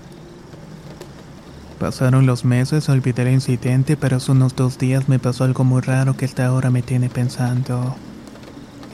Pasaron 1.84 2.24
los 2.24 2.46
meses, 2.46 2.88
olvidé 2.88 3.24
el 3.24 3.34
incidente, 3.34 3.98
pero 3.98 4.16
hace 4.16 4.32
unos 4.32 4.56
dos 4.56 4.78
días 4.78 5.06
me 5.06 5.18
pasó 5.18 5.44
algo 5.44 5.64
muy 5.64 5.82
raro 5.82 6.16
que 6.16 6.24
hasta 6.24 6.46
ahora 6.46 6.70
me 6.70 6.80
tiene 6.80 7.10
pensando. 7.10 7.94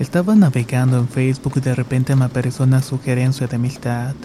Estaba 0.01 0.35
navegando 0.35 0.99
en 0.99 1.07
Facebook 1.07 1.53
y 1.55 1.61
de 1.61 1.77
repente 1.77 2.17
me 2.17 2.25
apareció 2.25 2.65
una 2.65 2.83
sugerencia 2.83 3.47
de 3.47 3.55
amistad. 3.55 4.17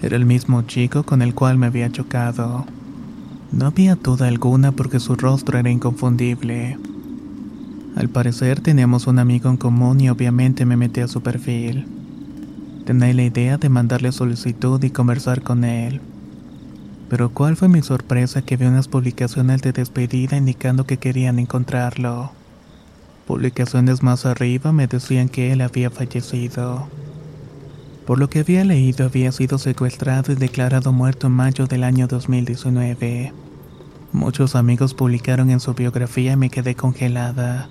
Era 0.00 0.16
el 0.16 0.24
mismo 0.24 0.62
chico 0.62 1.02
con 1.02 1.20
el 1.20 1.34
cual 1.34 1.58
me 1.58 1.66
había 1.66 1.92
chocado. 1.92 2.64
No 3.52 3.66
había 3.66 3.96
duda 3.96 4.28
alguna 4.28 4.72
porque 4.72 4.98
su 4.98 5.14
rostro 5.14 5.58
era 5.58 5.68
inconfundible. 5.68 6.78
Al 7.96 8.08
parecer 8.08 8.60
teníamos 8.60 9.06
un 9.06 9.18
amigo 9.18 9.50
en 9.50 9.58
común 9.58 10.00
y 10.00 10.08
obviamente 10.08 10.64
me 10.64 10.78
metí 10.78 11.02
a 11.02 11.08
su 11.08 11.20
perfil. 11.22 11.86
Tenía 12.86 13.12
la 13.12 13.24
idea 13.24 13.58
de 13.58 13.68
mandarle 13.68 14.10
solicitud 14.10 14.82
y 14.82 14.88
conversar 14.88 15.42
con 15.42 15.64
él. 15.64 16.00
Pero 17.08 17.30
cuál 17.30 17.56
fue 17.56 17.68
mi 17.68 17.82
sorpresa 17.82 18.42
que 18.42 18.56
vi 18.56 18.66
unas 18.66 18.88
publicaciones 18.88 19.62
de 19.62 19.72
despedida 19.72 20.36
indicando 20.36 20.86
que 20.86 20.96
querían 20.96 21.38
encontrarlo. 21.38 22.32
Publicaciones 23.26 24.02
más 24.02 24.26
arriba 24.26 24.72
me 24.72 24.86
decían 24.86 25.28
que 25.28 25.52
él 25.52 25.60
había 25.60 25.90
fallecido. 25.90 26.88
Por 28.06 28.18
lo 28.18 28.28
que 28.28 28.40
había 28.40 28.64
leído 28.64 29.06
había 29.06 29.32
sido 29.32 29.56
secuestrado 29.56 30.32
y 30.32 30.34
declarado 30.34 30.92
muerto 30.92 31.28
en 31.28 31.32
mayo 31.32 31.66
del 31.66 31.84
año 31.84 32.06
2019. 32.06 33.32
Muchos 34.12 34.54
amigos 34.54 34.94
publicaron 34.94 35.50
en 35.50 35.60
su 35.60 35.72
biografía 35.74 36.32
y 36.32 36.36
me 36.36 36.50
quedé 36.50 36.74
congelada. 36.74 37.68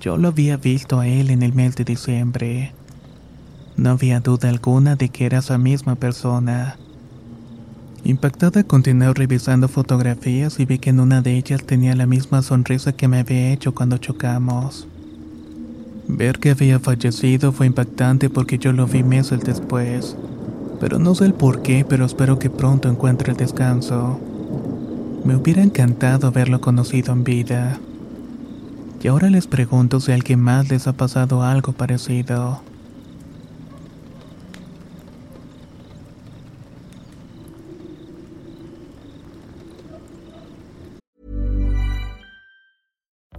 Yo 0.00 0.16
lo 0.16 0.28
había 0.28 0.56
visto 0.56 1.00
a 1.00 1.06
él 1.06 1.30
en 1.30 1.42
el 1.42 1.52
mes 1.52 1.76
de 1.76 1.84
diciembre. 1.84 2.72
No 3.76 3.90
había 3.90 4.20
duda 4.20 4.48
alguna 4.48 4.96
de 4.96 5.10
que 5.10 5.26
era 5.26 5.38
esa 5.38 5.58
misma 5.58 5.96
persona. 5.96 6.78
Impactada 8.06 8.62
continué 8.62 9.12
revisando 9.12 9.66
fotografías 9.66 10.60
y 10.60 10.64
vi 10.64 10.78
que 10.78 10.90
en 10.90 11.00
una 11.00 11.22
de 11.22 11.36
ellas 11.36 11.64
tenía 11.64 11.96
la 11.96 12.06
misma 12.06 12.40
sonrisa 12.40 12.92
que 12.92 13.08
me 13.08 13.18
había 13.18 13.50
hecho 13.50 13.74
cuando 13.74 13.98
chocamos. 13.98 14.86
Ver 16.06 16.38
que 16.38 16.50
había 16.50 16.78
fallecido 16.78 17.50
fue 17.50 17.66
impactante 17.66 18.30
porque 18.30 18.58
yo 18.58 18.72
lo 18.72 18.86
vi 18.86 19.02
meses 19.02 19.40
después. 19.40 20.16
Pero 20.78 21.00
no 21.00 21.16
sé 21.16 21.24
el 21.24 21.34
por 21.34 21.62
qué, 21.62 21.84
pero 21.84 22.06
espero 22.06 22.38
que 22.38 22.48
pronto 22.48 22.88
encuentre 22.88 23.32
el 23.32 23.36
descanso. 23.36 24.20
Me 25.24 25.34
hubiera 25.34 25.64
encantado 25.64 26.28
haberlo 26.28 26.60
conocido 26.60 27.12
en 27.12 27.24
vida. 27.24 27.80
Y 29.02 29.08
ahora 29.08 29.30
les 29.30 29.48
pregunto 29.48 29.98
si 29.98 30.12
a 30.12 30.14
alguien 30.14 30.38
más 30.38 30.70
les 30.70 30.86
ha 30.86 30.92
pasado 30.92 31.42
algo 31.42 31.72
parecido. 31.72 32.60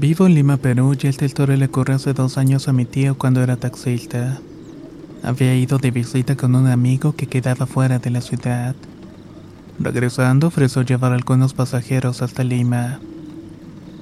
Vivo 0.00 0.26
en 0.26 0.34
Lima, 0.34 0.56
Perú, 0.56 0.96
y 0.98 1.08
esta 1.08 1.26
historia 1.26 1.58
le 1.58 1.66
ocurrió 1.66 1.96
hace 1.96 2.14
dos 2.14 2.38
años 2.38 2.68
a 2.68 2.72
mi 2.72 2.86
tío 2.86 3.18
cuando 3.18 3.42
era 3.42 3.58
taxista. 3.58 4.40
Había 5.22 5.54
ido 5.54 5.76
de 5.76 5.90
visita 5.90 6.36
con 6.36 6.54
un 6.54 6.68
amigo 6.68 7.14
que 7.14 7.26
quedaba 7.26 7.66
fuera 7.66 7.98
de 7.98 8.08
la 8.08 8.22
ciudad. 8.22 8.74
Regresando, 9.78 10.46
ofreció 10.46 10.80
llevar 10.80 11.12
a 11.12 11.16
algunos 11.16 11.52
pasajeros 11.52 12.22
hasta 12.22 12.44
Lima. 12.44 12.98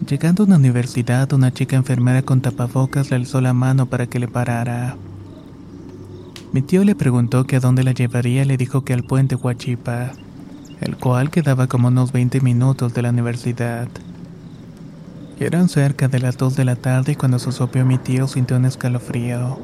Llegando 0.09 0.45
a 0.45 0.47
una 0.47 0.57
universidad, 0.59 1.33
una 1.33 1.53
chica 1.53 1.75
enfermera 1.75 2.23
con 2.23 2.43
tapabocas 2.43 3.11
le 3.11 3.17
alzó 3.17 3.41
la 3.41 3.53
mano 3.53 3.87
para 3.87 4.07
que 4.07 4.21
le 4.21 4.29
parara. 4.29 4.97
Mi 6.53 6.63
tío 6.63 6.85
le 6.85 6.95
preguntó 6.95 7.45
que 7.45 7.57
a 7.57 7.61
dónde 7.61 7.83
la 7.83 7.91
llevaría 7.91 8.43
y 8.43 8.47
le 8.47 8.57
dijo 8.57 8.85
que 8.85 8.95
al 8.95 9.03
puente 9.03 9.35
Huachipa, 9.35 10.13
el 10.81 10.97
cual 10.97 11.33
quedaba 11.33 11.67
como 11.67 11.89
unos 11.89 12.13
20 12.13 12.41
minutos 12.41 12.95
de 12.95 13.03
la 13.03 13.11
universidad. 13.11 13.89
Eran 15.41 15.69
cerca 15.69 16.09
de 16.09 16.19
las 16.19 16.37
2 16.37 16.57
de 16.57 16.65
la 16.65 16.75
tarde 16.75 17.15
cuando 17.15 17.39
se 17.39 17.53
sopió 17.53 17.87
mi 17.87 17.97
tío 17.97 18.27
sintió 18.27 18.57
un 18.57 18.65
escalofrío. 18.65 19.61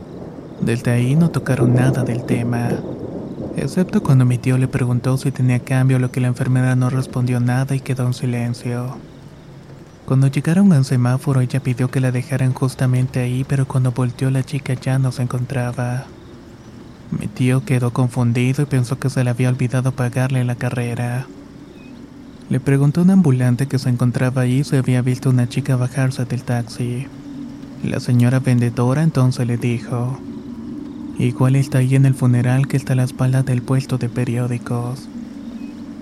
Desde 0.60 0.92
ahí 0.92 1.16
no 1.16 1.30
tocaron 1.30 1.74
nada 1.74 2.04
del 2.04 2.24
tema, 2.24 2.68
excepto 3.56 4.00
cuando 4.00 4.24
mi 4.24 4.38
tío 4.38 4.56
le 4.56 4.68
preguntó 4.68 5.18
si 5.18 5.32
tenía 5.32 5.58
cambio, 5.58 5.98
lo 5.98 6.12
que 6.12 6.20
la 6.20 6.28
enfermera 6.28 6.76
no 6.76 6.90
respondió 6.90 7.40
nada 7.40 7.74
y 7.74 7.80
quedó 7.80 8.06
en 8.06 8.14
silencio. 8.14 8.98
Cuando 10.06 10.28
llegaron 10.28 10.72
a 10.72 10.78
un 10.78 10.84
semáforo 10.84 11.40
ella 11.40 11.58
pidió 11.58 11.90
que 11.90 11.98
la 11.98 12.12
dejaran 12.12 12.52
justamente 12.52 13.18
ahí, 13.18 13.42
pero 13.42 13.66
cuando 13.66 13.90
volteó 13.90 14.30
la 14.30 14.44
chica 14.44 14.74
ya 14.74 15.00
no 15.00 15.10
se 15.10 15.22
encontraba. 15.22 16.04
Mi 17.10 17.26
tío 17.26 17.64
quedó 17.64 17.92
confundido 17.92 18.62
y 18.62 18.66
pensó 18.66 19.00
que 19.00 19.10
se 19.10 19.24
le 19.24 19.30
había 19.30 19.48
olvidado 19.48 19.90
pagarle 19.90 20.44
la 20.44 20.54
carrera. 20.54 21.26
Le 22.50 22.60
preguntó 22.60 23.00
a 23.00 23.04
un 23.04 23.10
ambulante 23.10 23.66
que 23.66 23.78
se 23.78 23.88
encontraba 23.88 24.42
ahí 24.42 24.64
si 24.64 24.76
había 24.76 25.00
visto 25.00 25.30
una 25.30 25.48
chica 25.48 25.76
bajarse 25.76 26.26
del 26.26 26.42
taxi. 26.42 27.06
La 27.82 28.00
señora 28.00 28.38
vendedora 28.38 29.02
entonces 29.02 29.46
le 29.46 29.56
dijo, 29.56 30.18
igual 31.18 31.56
está 31.56 31.78
ahí 31.78 31.94
en 31.94 32.04
el 32.04 32.14
funeral 32.14 32.68
que 32.68 32.76
está 32.76 32.92
a 32.92 32.96
la 32.96 33.04
espalda 33.04 33.42
del 33.42 33.62
puesto 33.62 33.96
de 33.96 34.10
periódicos. 34.10 35.08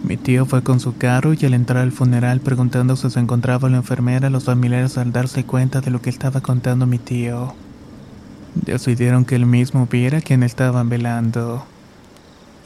Mi 0.03 0.17
tío 0.17 0.45
fue 0.45 0.63
con 0.63 0.81
su 0.81 0.97
carro 0.97 1.33
y 1.33 1.47
al 1.47 1.55
entrar 1.55 1.83
al 1.83 1.93
funeral 1.93 2.41
preguntando 2.41 2.97
si 2.97 3.09
se 3.09 3.21
encontraba 3.21 3.71
la 3.71 3.77
enfermera, 3.77 4.29
los 4.29 4.45
familiares 4.45 4.99
al 4.99 5.13
darse 5.13 5.45
cuenta 5.45 5.81
de 5.81 5.93
lo 5.93 6.03
que 6.03 6.11
estaba 6.11 6.41
contando 6.41 6.87
mi 6.87 6.99
tío, 6.99 7.55
decidieron 8.57 9.25
que 9.25 9.37
él 9.37 9.47
mismo 9.47 9.87
viera 9.87 10.21
quién 10.21 10.43
estaban 10.43 10.89
velando. 10.89 11.65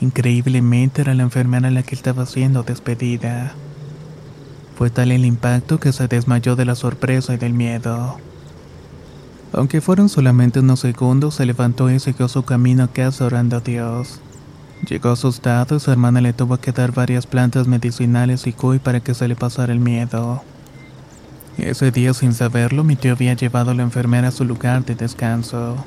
Increíblemente 0.00 1.02
era 1.02 1.14
la 1.14 1.24
enfermera 1.24 1.70
la 1.70 1.82
que 1.82 1.94
estaba 1.94 2.24
siendo 2.24 2.62
despedida. 2.62 3.52
Fue 4.76 4.90
tal 4.90 5.10
el 5.10 5.24
impacto 5.24 5.80
que 5.80 5.92
se 5.92 6.06
desmayó 6.06 6.54
de 6.54 6.66
la 6.66 6.74
sorpresa 6.74 7.32
y 7.32 7.38
del 7.38 7.54
miedo. 7.54 8.18
Aunque 9.54 9.80
fueron 9.80 10.10
solamente 10.10 10.60
unos 10.60 10.80
segundos, 10.80 11.36
se 11.36 11.46
levantó 11.46 11.90
y 11.90 11.98
siguió 11.98 12.28
su 12.28 12.42
camino 12.42 12.84
a 12.84 12.88
casa 12.88 13.24
orando 13.24 13.56
a 13.56 13.60
Dios. 13.60 14.20
Llegó 14.86 15.10
asustado 15.10 15.76
y 15.76 15.80
su 15.80 15.90
hermana 15.90 16.20
le 16.20 16.34
tuvo 16.34 16.58
que 16.58 16.72
dar 16.72 16.92
varias 16.92 17.26
plantas 17.26 17.66
medicinales 17.66 18.46
y 18.46 18.52
cuy 18.52 18.78
para 18.78 19.00
que 19.00 19.14
se 19.14 19.26
le 19.28 19.34
pasara 19.34 19.72
el 19.72 19.80
miedo. 19.80 20.42
Ese 21.56 21.90
día, 21.90 22.12
sin 22.12 22.34
saberlo, 22.34 22.84
mi 22.84 22.96
tío 22.96 23.12
había 23.12 23.32
llevado 23.32 23.70
a 23.70 23.74
la 23.74 23.82
enfermera 23.82 24.28
a 24.28 24.32
su 24.32 24.44
lugar 24.44 24.84
de 24.84 24.94
descanso. 24.94 25.82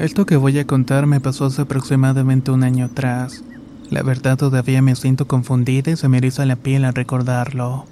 Esto 0.00 0.24
que 0.24 0.38
voy 0.38 0.58
a 0.58 0.66
contar 0.66 1.04
me 1.04 1.20
pasó 1.20 1.44
hace 1.44 1.60
aproximadamente 1.60 2.50
un 2.50 2.64
año 2.64 2.86
atrás. 2.86 3.44
La 3.90 4.02
verdad 4.02 4.38
todavía 4.38 4.80
me 4.80 4.96
siento 4.96 5.26
confundida 5.26 5.90
y 5.90 5.96
se 5.96 6.08
me 6.08 6.16
eriza 6.16 6.46
la 6.46 6.56
piel 6.56 6.86
al 6.86 6.94
recordarlo. 6.94 7.84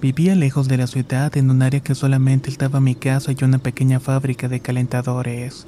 Vivía 0.00 0.34
lejos 0.34 0.66
de 0.66 0.78
la 0.78 0.86
ciudad 0.86 1.36
en 1.36 1.50
un 1.50 1.60
área 1.60 1.80
que 1.80 1.94
solamente 1.94 2.48
estaba 2.48 2.80
mi 2.80 2.94
casa 2.94 3.32
y 3.32 3.44
una 3.44 3.58
pequeña 3.58 4.00
fábrica 4.00 4.48
de 4.48 4.60
calentadores. 4.60 5.66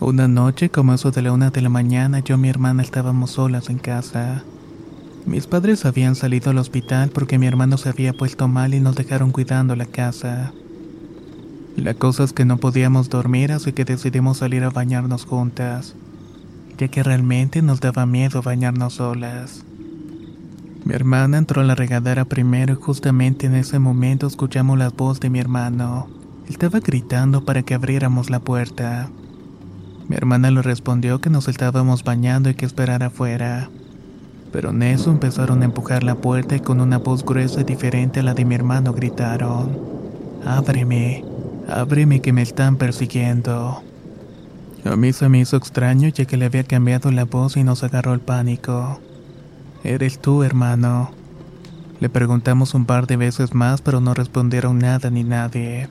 Una 0.00 0.26
noche, 0.26 0.68
como 0.68 0.92
eso 0.92 1.12
de 1.12 1.22
la 1.22 1.30
una 1.30 1.50
de 1.50 1.60
la 1.60 1.68
mañana, 1.68 2.18
yo 2.18 2.34
y 2.34 2.38
mi 2.38 2.48
hermana 2.48 2.82
estábamos 2.82 3.30
solas 3.30 3.70
en 3.70 3.78
casa. 3.78 4.42
Mis 5.26 5.46
padres 5.46 5.84
habían 5.84 6.16
salido 6.16 6.50
al 6.50 6.58
hospital 6.58 7.10
porque 7.10 7.38
mi 7.38 7.46
hermano 7.46 7.78
se 7.78 7.90
había 7.90 8.12
puesto 8.12 8.48
mal 8.48 8.74
y 8.74 8.80
nos 8.80 8.96
dejaron 8.96 9.30
cuidando 9.30 9.76
la 9.76 9.86
casa. 9.86 10.52
La 11.76 11.92
cosa 11.92 12.24
es 12.24 12.32
que 12.32 12.46
no 12.46 12.56
podíamos 12.56 13.10
dormir, 13.10 13.52
así 13.52 13.72
que 13.72 13.84
decidimos 13.84 14.38
salir 14.38 14.64
a 14.64 14.70
bañarnos 14.70 15.26
juntas, 15.26 15.94
ya 16.78 16.88
que 16.88 17.02
realmente 17.02 17.60
nos 17.60 17.80
daba 17.80 18.06
miedo 18.06 18.40
bañarnos 18.40 18.94
solas. 18.94 19.62
Mi 20.86 20.94
hermana 20.94 21.36
entró 21.36 21.60
a 21.60 21.64
la 21.64 21.74
regadera 21.74 22.24
primero 22.24 22.72
y 22.72 22.76
justamente 22.76 23.46
en 23.46 23.54
ese 23.54 23.78
momento 23.78 24.26
escuchamos 24.26 24.78
la 24.78 24.88
voz 24.88 25.20
de 25.20 25.28
mi 25.28 25.38
hermano. 25.38 26.08
Estaba 26.48 26.80
gritando 26.80 27.44
para 27.44 27.62
que 27.62 27.74
abriéramos 27.74 28.30
la 28.30 28.40
puerta. 28.40 29.10
Mi 30.08 30.16
hermana 30.16 30.50
le 30.50 30.62
respondió 30.62 31.20
que 31.20 31.28
nos 31.28 31.46
estábamos 31.46 32.04
bañando 32.04 32.48
y 32.48 32.54
que 32.54 32.64
esperara 32.64 33.06
afuera. 33.06 33.68
Pero 34.50 34.70
en 34.70 34.82
eso 34.82 35.10
empezaron 35.10 35.60
a 35.60 35.66
empujar 35.66 36.04
la 36.04 36.14
puerta 36.14 36.56
y 36.56 36.60
con 36.60 36.80
una 36.80 36.96
voz 36.96 37.22
gruesa 37.22 37.60
y 37.60 37.64
diferente 37.64 38.20
a 38.20 38.22
la 38.22 38.32
de 38.32 38.46
mi 38.46 38.54
hermano 38.54 38.94
gritaron, 38.94 39.76
Ábreme, 40.46 41.24
Ábreme 41.68 42.20
que 42.20 42.32
me 42.32 42.42
están 42.42 42.76
persiguiendo. 42.76 43.82
A 44.84 44.96
mí 44.96 45.12
se 45.12 45.28
me 45.28 45.40
hizo 45.40 45.56
extraño 45.56 46.08
ya 46.08 46.24
que 46.24 46.36
le 46.36 46.44
había 46.44 46.62
cambiado 46.62 47.10
la 47.10 47.24
voz 47.24 47.56
y 47.56 47.64
nos 47.64 47.82
agarró 47.82 48.14
el 48.14 48.20
pánico. 48.20 49.00
¿Eres 49.82 50.20
tú, 50.20 50.44
hermano? 50.44 51.10
Le 51.98 52.08
preguntamos 52.08 52.74
un 52.74 52.84
par 52.84 53.06
de 53.06 53.16
veces 53.16 53.54
más, 53.54 53.80
pero 53.80 54.00
no 54.00 54.14
respondieron 54.14 54.78
nada 54.78 55.10
ni 55.10 55.24
nadie. 55.24 55.88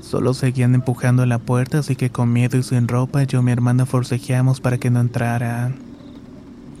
Solo 0.00 0.34
seguían 0.34 0.74
empujando 0.74 1.26
la 1.26 1.38
puerta, 1.38 1.80
así 1.80 1.94
que 1.94 2.10
con 2.10 2.32
miedo 2.32 2.56
y 2.56 2.62
sin 2.62 2.88
ropa, 2.88 3.22
yo 3.24 3.40
y 3.40 3.42
mi 3.42 3.52
hermana 3.52 3.86
forcejeamos 3.86 4.60
para 4.60 4.78
que 4.78 4.90
no 4.90 5.00
entraran. 5.00 5.76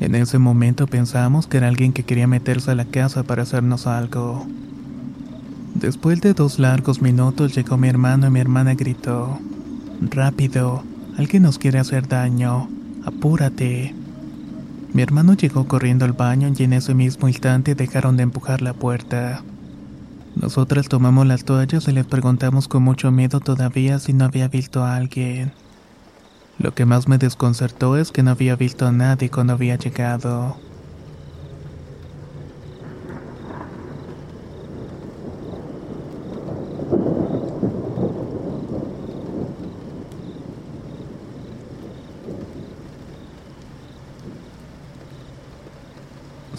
En 0.00 0.14
ese 0.14 0.38
momento 0.38 0.86
pensamos 0.86 1.46
que 1.46 1.58
era 1.58 1.68
alguien 1.68 1.92
que 1.92 2.02
quería 2.02 2.26
meterse 2.26 2.70
a 2.70 2.74
la 2.74 2.86
casa 2.86 3.22
para 3.24 3.42
hacernos 3.42 3.86
algo. 3.86 4.46
Después 5.82 6.20
de 6.20 6.32
dos 6.32 6.60
largos 6.60 7.02
minutos 7.02 7.56
llegó 7.56 7.76
mi 7.76 7.88
hermano 7.88 8.28
y 8.28 8.30
mi 8.30 8.38
hermana 8.38 8.74
gritó, 8.74 9.40
Rápido, 10.00 10.84
alguien 11.18 11.42
nos 11.42 11.58
quiere 11.58 11.80
hacer 11.80 12.06
daño, 12.06 12.68
apúrate. 13.04 13.92
Mi 14.92 15.02
hermano 15.02 15.34
llegó 15.34 15.66
corriendo 15.66 16.04
al 16.04 16.12
baño 16.12 16.52
y 16.56 16.62
en 16.62 16.74
ese 16.74 16.94
mismo 16.94 17.26
instante 17.26 17.74
dejaron 17.74 18.16
de 18.16 18.22
empujar 18.22 18.62
la 18.62 18.74
puerta. 18.74 19.42
Nosotras 20.36 20.86
tomamos 20.86 21.26
las 21.26 21.44
toallas 21.44 21.88
y 21.88 21.92
les 21.92 22.06
preguntamos 22.06 22.68
con 22.68 22.84
mucho 22.84 23.10
miedo 23.10 23.40
todavía 23.40 23.98
si 23.98 24.12
no 24.12 24.26
había 24.26 24.46
visto 24.46 24.84
a 24.84 24.94
alguien. 24.94 25.50
Lo 26.60 26.74
que 26.74 26.84
más 26.84 27.08
me 27.08 27.18
desconcertó 27.18 27.96
es 27.96 28.12
que 28.12 28.22
no 28.22 28.30
había 28.30 28.54
visto 28.54 28.86
a 28.86 28.92
nadie 28.92 29.30
cuando 29.30 29.54
había 29.54 29.74
llegado. 29.74 30.58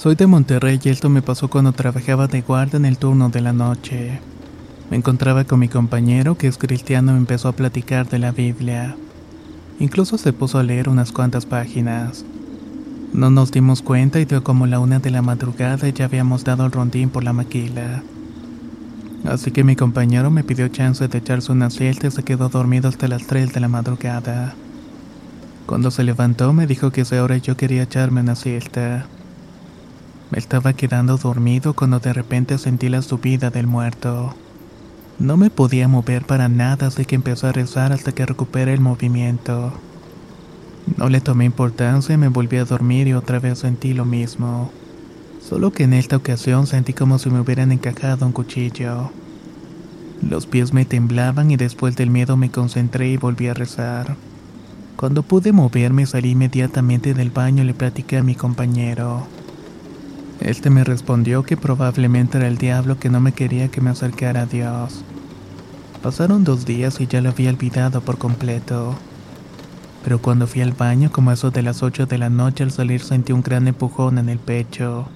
Soy 0.03 0.15
de 0.15 0.27
Monterrey 0.27 0.81
y 0.83 0.89
esto 0.89 1.07
me 1.07 1.21
pasó 1.21 1.49
cuando 1.49 1.71
trabajaba 1.71 2.27
de 2.27 2.41
guardia 2.41 2.75
en 2.75 2.83
el 2.83 2.97
turno 2.97 3.29
de 3.29 3.39
la 3.39 3.53
noche. 3.53 4.19
Me 4.91 4.97
encontraba 4.97 5.45
con 5.45 5.61
mi 5.61 5.69
compañero 5.69 6.37
que 6.37 6.47
es 6.47 6.57
cristiano 6.57 7.13
y 7.13 7.15
empezó 7.15 7.47
a 7.47 7.53
platicar 7.53 8.09
de 8.09 8.19
la 8.19 8.33
Biblia. 8.33 8.97
Incluso 9.79 10.17
se 10.17 10.33
puso 10.33 10.59
a 10.59 10.63
leer 10.63 10.89
unas 10.89 11.13
cuantas 11.13 11.45
páginas. 11.45 12.25
No 13.13 13.29
nos 13.29 13.53
dimos 13.53 13.81
cuenta 13.81 14.19
y 14.19 14.25
dio 14.25 14.43
como 14.43 14.67
la 14.67 14.81
una 14.81 14.99
de 14.99 15.09
la 15.09 15.21
madrugada 15.21 15.87
y 15.87 15.93
ya 15.93 16.03
habíamos 16.03 16.43
dado 16.43 16.65
el 16.65 16.73
rondín 16.73 17.09
por 17.09 17.23
la 17.23 17.31
maquila. 17.31 18.03
Así 19.23 19.51
que 19.51 19.63
mi 19.63 19.77
compañero 19.77 20.29
me 20.31 20.43
pidió 20.43 20.67
chance 20.67 21.07
de 21.07 21.17
echarse 21.17 21.49
una 21.49 21.69
siesta 21.69 22.07
y 22.07 22.11
se 22.11 22.23
quedó 22.23 22.49
dormido 22.49 22.89
hasta 22.89 23.07
las 23.07 23.25
3 23.25 23.53
de 23.53 23.59
la 23.61 23.69
madrugada. 23.69 24.53
Cuando 25.65 25.91
se 25.91 26.03
levantó 26.03 26.51
me 26.51 26.67
dijo 26.67 26.91
que 26.91 27.01
esa 27.01 27.23
hora 27.23 27.37
yo 27.37 27.55
quería 27.55 27.83
echarme 27.83 28.19
una 28.19 28.35
siesta. 28.35 29.05
Me 30.33 30.39
estaba 30.39 30.73
quedando 30.73 31.17
dormido 31.17 31.75
cuando 31.75 31.99
de 31.99 32.11
repente 32.11 32.57
sentí 32.57 32.89
la 32.89 33.03
subida 33.03 33.51
del 33.51 33.67
muerto. 33.67 34.33
No 35.19 35.37
me 35.37 35.51
podía 35.51 35.87
mover 35.87 36.25
para 36.25 36.49
nada, 36.49 36.87
así 36.87 37.05
que 37.05 37.13
empezó 37.13 37.45
a 37.45 37.51
rezar 37.51 37.93
hasta 37.93 38.13
que 38.13 38.25
recuperé 38.25 38.73
el 38.73 38.79
movimiento. 38.79 39.73
No 40.97 41.07
le 41.07 41.21
tomé 41.21 41.45
importancia 41.45 42.15
y 42.15 42.17
me 42.17 42.29
volví 42.29 42.57
a 42.57 42.65
dormir 42.65 43.07
y 43.07 43.13
otra 43.13 43.37
vez 43.37 43.59
sentí 43.59 43.93
lo 43.93 44.05
mismo. 44.05 44.71
Solo 45.39 45.71
que 45.71 45.83
en 45.83 45.93
esta 45.93 46.17
ocasión 46.17 46.65
sentí 46.65 46.93
como 46.93 47.19
si 47.19 47.29
me 47.29 47.39
hubieran 47.39 47.71
encajado 47.71 48.25
un 48.25 48.31
cuchillo. 48.31 49.11
Los 50.27 50.47
pies 50.47 50.73
me 50.73 50.85
temblaban 50.85 51.51
y 51.51 51.57
después 51.57 51.95
del 51.95 52.09
miedo 52.09 52.37
me 52.37 52.49
concentré 52.49 53.09
y 53.09 53.17
volví 53.17 53.49
a 53.49 53.53
rezar. 53.53 54.15
Cuando 54.95 55.21
pude 55.21 55.51
moverme 55.51 56.07
salí 56.07 56.31
inmediatamente 56.31 57.13
del 57.13 57.29
baño 57.29 57.61
y 57.61 57.67
le 57.67 57.75
platiqué 57.75 58.17
a 58.17 58.23
mi 58.23 58.33
compañero. 58.33 59.27
Este 60.43 60.69
me 60.69 60.83
respondió 60.83 61.43
que 61.43 61.55
probablemente 61.55 62.37
era 62.37 62.49
el 62.49 62.57
diablo 62.57 62.99
que 62.99 63.09
no 63.09 63.21
me 63.21 63.31
quería 63.31 63.69
que 63.69 63.79
me 63.79 63.91
acercara 63.91 64.41
a 64.41 64.45
Dios. 64.45 65.01
Pasaron 66.01 66.43
dos 66.43 66.65
días 66.65 66.99
y 66.99 67.07
ya 67.07 67.21
lo 67.21 67.29
había 67.29 67.49
olvidado 67.49 68.01
por 68.01 68.17
completo. 68.17 68.93
Pero 70.03 70.21
cuando 70.21 70.45
fui 70.45 70.59
al 70.59 70.73
baño, 70.73 71.13
como 71.13 71.31
eso 71.31 71.49
de 71.49 71.61
las 71.61 71.81
8 71.81 72.07
de 72.07 72.17
la 72.17 72.29
noche, 72.29 72.65
al 72.65 72.71
salir 72.71 72.99
sentí 72.99 73.31
un 73.31 73.41
gran 73.41 73.69
empujón 73.69 74.17
en 74.17 74.27
el 74.27 74.37
pecho. 74.37 75.07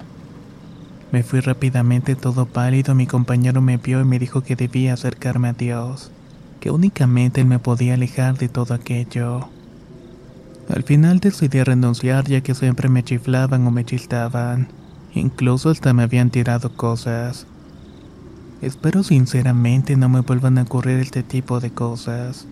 Me 1.12 1.22
fui 1.22 1.40
rápidamente 1.40 2.16
todo 2.16 2.46
pálido, 2.46 2.94
mi 2.94 3.06
compañero 3.06 3.60
me 3.60 3.76
vio 3.76 4.00
y 4.00 4.04
me 4.04 4.18
dijo 4.18 4.40
que 4.40 4.56
debía 4.56 4.94
acercarme 4.94 5.48
a 5.48 5.52
Dios, 5.52 6.10
que 6.58 6.70
únicamente 6.70 7.42
él 7.42 7.48
me 7.48 7.58
podía 7.58 7.92
alejar 7.92 8.38
de 8.38 8.48
todo 8.48 8.72
aquello. 8.72 9.50
Al 10.74 10.84
final 10.84 11.20
decidí 11.20 11.62
renunciar 11.62 12.24
ya 12.26 12.40
que 12.40 12.54
siempre 12.54 12.88
me 12.88 13.04
chiflaban 13.04 13.66
o 13.66 13.70
me 13.70 13.84
chistaban, 13.84 14.68
incluso 15.14 15.70
hasta 15.70 15.92
me 15.92 16.02
habían 16.02 16.30
tirado 16.30 16.70
cosas. 16.70 17.46
Espero 18.60 19.02
sinceramente 19.02 19.96
no 19.96 20.08
me 20.08 20.20
vuelvan 20.20 20.58
a 20.58 20.62
ocurrir 20.62 20.98
este 20.98 21.22
tipo 21.22 21.60
de 21.60 21.70
cosas. 21.70 22.46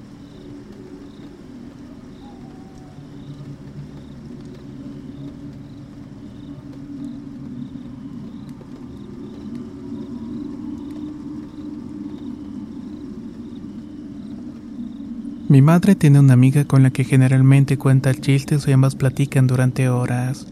Mi 15.48 15.62
madre 15.62 15.94
tiene 15.94 16.18
una 16.18 16.34
amiga 16.34 16.64
con 16.64 16.82
la 16.82 16.90
que 16.90 17.04
generalmente 17.04 17.78
cuenta 17.78 18.12
chistes 18.12 18.66
y 18.66 18.72
ambas 18.72 18.96
platican 18.96 19.46
durante 19.46 19.88
horas. 19.88 20.46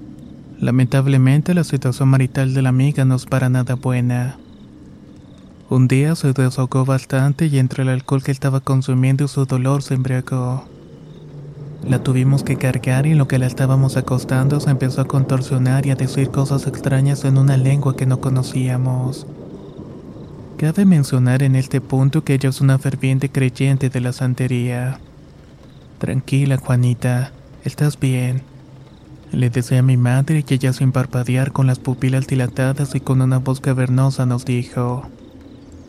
Lamentablemente 0.64 1.52
la 1.52 1.62
situación 1.62 2.08
marital 2.08 2.54
de 2.54 2.62
la 2.62 2.70
amiga 2.70 3.04
no 3.04 3.16
es 3.16 3.26
para 3.26 3.50
nada 3.50 3.74
buena. 3.74 4.38
Un 5.68 5.88
día 5.88 6.16
se 6.16 6.32
desahogó 6.32 6.86
bastante 6.86 7.48
y 7.48 7.58
entre 7.58 7.82
el 7.82 7.90
alcohol 7.90 8.22
que 8.22 8.32
estaba 8.32 8.60
consumiendo 8.60 9.24
y 9.24 9.28
su 9.28 9.44
dolor 9.44 9.82
se 9.82 9.92
embriagó. 9.92 10.64
La 11.86 12.02
tuvimos 12.02 12.44
que 12.44 12.56
cargar 12.56 13.06
y 13.06 13.10
en 13.10 13.18
lo 13.18 13.28
que 13.28 13.38
la 13.38 13.44
estábamos 13.44 13.98
acostando 13.98 14.58
se 14.58 14.70
empezó 14.70 15.02
a 15.02 15.06
contorsionar 15.06 15.84
y 15.84 15.90
a 15.90 15.96
decir 15.96 16.30
cosas 16.30 16.66
extrañas 16.66 17.26
en 17.26 17.36
una 17.36 17.58
lengua 17.58 17.94
que 17.94 18.06
no 18.06 18.22
conocíamos. 18.22 19.26
Cabe 20.56 20.86
mencionar 20.86 21.42
en 21.42 21.56
este 21.56 21.82
punto 21.82 22.24
que 22.24 22.32
ella 22.32 22.48
es 22.48 22.62
una 22.62 22.78
ferviente 22.78 23.28
creyente 23.28 23.90
de 23.90 24.00
la 24.00 24.14
santería. 24.14 24.98
Tranquila, 25.98 26.56
Juanita, 26.56 27.32
estás 27.64 28.00
bien. 28.00 28.53
Le 29.34 29.50
decía 29.50 29.80
a 29.80 29.82
mi 29.82 29.96
madre 29.96 30.44
que 30.44 30.54
ella 30.54 30.72
sin 30.72 30.92
parpadear 30.92 31.50
con 31.50 31.66
las 31.66 31.80
pupilas 31.80 32.28
dilatadas 32.28 32.94
y 32.94 33.00
con 33.00 33.20
una 33.20 33.38
voz 33.38 33.60
cavernosa 33.60 34.26
nos 34.26 34.44
dijo, 34.44 35.08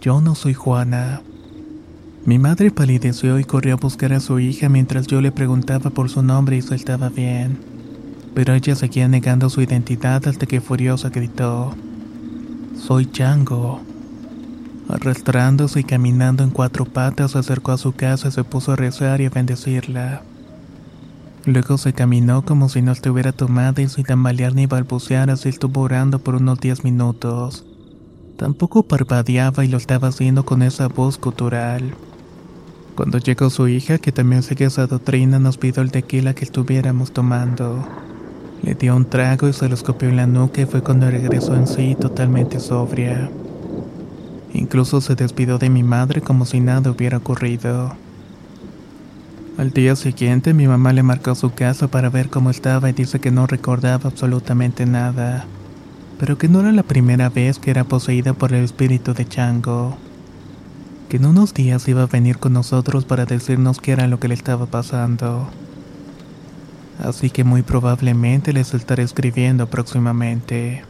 Yo 0.02 0.20
no 0.20 0.34
soy 0.34 0.56
Juana. 0.56 1.22
Mi 2.26 2.40
madre 2.40 2.72
palideció 2.72 3.38
y 3.38 3.44
corrió 3.44 3.76
a 3.76 3.78
buscar 3.78 4.14
a 4.14 4.20
su 4.20 4.40
hija 4.40 4.68
mientras 4.68 5.06
yo 5.06 5.22
le 5.22 5.32
preguntaba 5.32 5.92
por 5.92 6.10
su 6.10 6.24
nombre 6.24 6.58
y 6.58 6.64
si 6.64 6.74
estaba 6.74 7.10
bien. 7.10 7.60
Pero 8.34 8.56
ella 8.56 8.76
seguía 8.76 9.08
negando 9.08 9.52
su 9.52 9.62
identidad 9.62 10.28
hasta 10.28 10.48
que 10.48 10.60
furiosa 10.60 11.10
gritó, 11.10 11.76
Soy 12.76 13.06
Chango. 13.12 13.80
Arrastrándose 14.90 15.82
y 15.82 15.84
caminando 15.84 16.44
en 16.44 16.50
cuatro 16.50 16.86
patas, 16.86 17.32
se 17.32 17.38
acercó 17.38 17.74
a 17.74 17.78
su 17.78 17.92
casa 17.92 18.30
y 18.30 18.32
se 18.32 18.44
puso 18.44 18.72
a 18.72 18.76
rezar 18.76 19.22
y 19.22 19.26
a 19.26 19.30
bendecirla. 19.30 20.24
Luego 21.46 21.78
se 21.78 21.94
caminó 21.94 22.44
como 22.44 22.70
si 22.70 22.82
no 22.82 22.92
estuviera 22.92 23.32
tomada 23.32 23.80
y 23.80 23.88
sin 23.88 24.04
tambalear 24.04 24.56
ni 24.56 24.66
balbucear, 24.66 25.30
así 25.30 25.50
estuvo 25.50 25.82
orando 25.82 26.18
por 26.18 26.36
unos 26.36 26.60
diez 26.60 26.84
minutos. 26.84 27.66
Tampoco 28.36 28.84
parpadeaba 28.84 29.64
y 29.64 29.68
lo 29.68 29.78
estaba 29.78 30.08
haciendo 30.08 30.44
con 30.44 30.64
esa 30.64 30.88
voz 30.88 31.20
cultural. 31.20 31.94
Cuando 32.96 33.20
llegó 33.20 33.52
su 33.52 33.68
hija, 33.68 34.00
que 34.00 34.12
también 34.12 34.42
sigue 34.42 34.66
esa 34.66 34.88
doctrina, 34.88 35.38
nos 35.38 35.58
pidió 35.58 35.84
el 35.84 35.92
tequila 35.92 36.34
que 36.34 36.46
estuviéramos 36.46 37.12
tomando. 37.12 37.88
Le 38.64 38.74
dio 38.74 38.96
un 38.96 39.06
trago 39.06 39.48
y 39.48 39.54
se 39.54 39.70
lo 39.70 39.76
escopió 39.76 40.10
en 40.10 40.16
la 40.16 40.26
nuca 40.26 40.62
y 40.62 40.66
fue 40.66 40.82
cuando 40.82 41.12
regresó 41.12 41.56
en 41.56 41.68
sí 41.68 41.96
totalmente 42.00 42.60
sobria. 42.60 43.30
Incluso 44.54 45.00
se 45.00 45.14
despidió 45.14 45.60
de 45.60 45.70
mi 45.70 45.84
madre 45.84 46.22
como 46.22 46.46
si 46.46 46.60
nada 46.60 46.90
hubiera 46.90 47.18
ocurrido. 47.18 47.96
Al 49.58 49.72
día 49.72 49.96
siguiente 49.96 50.54
mi 50.54 50.68
mamá 50.68 50.92
le 50.92 51.02
marcó 51.02 51.34
su 51.34 51.54
casa 51.54 51.88
para 51.88 52.10
ver 52.10 52.30
cómo 52.30 52.50
estaba 52.50 52.90
y 52.90 52.94
dice 52.94 53.22
que 53.22 53.32
no 53.32 53.48
recordaba 53.48 54.10
absolutamente 54.10 54.86
nada, 54.86 55.46
pero 56.20 56.38
que 56.38 56.50
no 56.50 56.60
era 56.60 56.74
la 56.74 56.84
primera 56.84 57.30
vez 57.30 57.58
que 57.58 57.72
era 57.72 57.86
poseída 57.86 58.34
por 58.34 58.52
el 58.52 58.66
espíritu 58.66 59.14
de 59.14 59.26
Chango, 59.26 59.98
que 61.08 61.18
en 61.18 61.26
unos 61.26 61.54
días 61.54 61.88
iba 61.88 62.04
a 62.04 62.08
venir 62.08 62.38
con 62.38 62.52
nosotros 62.52 63.06
para 63.06 63.26
decirnos 63.26 63.80
qué 63.80 63.94
era 63.94 64.08
lo 64.08 64.20
que 64.20 64.28
le 64.28 64.34
estaba 64.34 64.66
pasando. 64.66 65.48
Así 67.02 67.30
que 67.30 67.46
muy 67.46 67.62
probablemente 67.62 68.52
les 68.52 68.74
estaré 68.74 69.04
escribiendo 69.04 69.68
próximamente. 69.68 70.84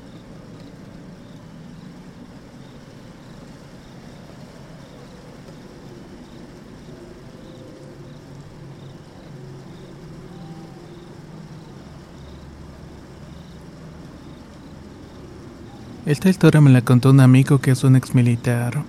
Esta 16.16 16.30
historia 16.30 16.62
me 16.62 16.70
la 16.70 16.82
contó 16.82 17.10
un 17.10 17.20
amigo 17.20 17.60
que 17.60 17.72
es 17.72 17.84
un 17.84 17.98
ex 17.98 18.16
militar. 18.16 18.84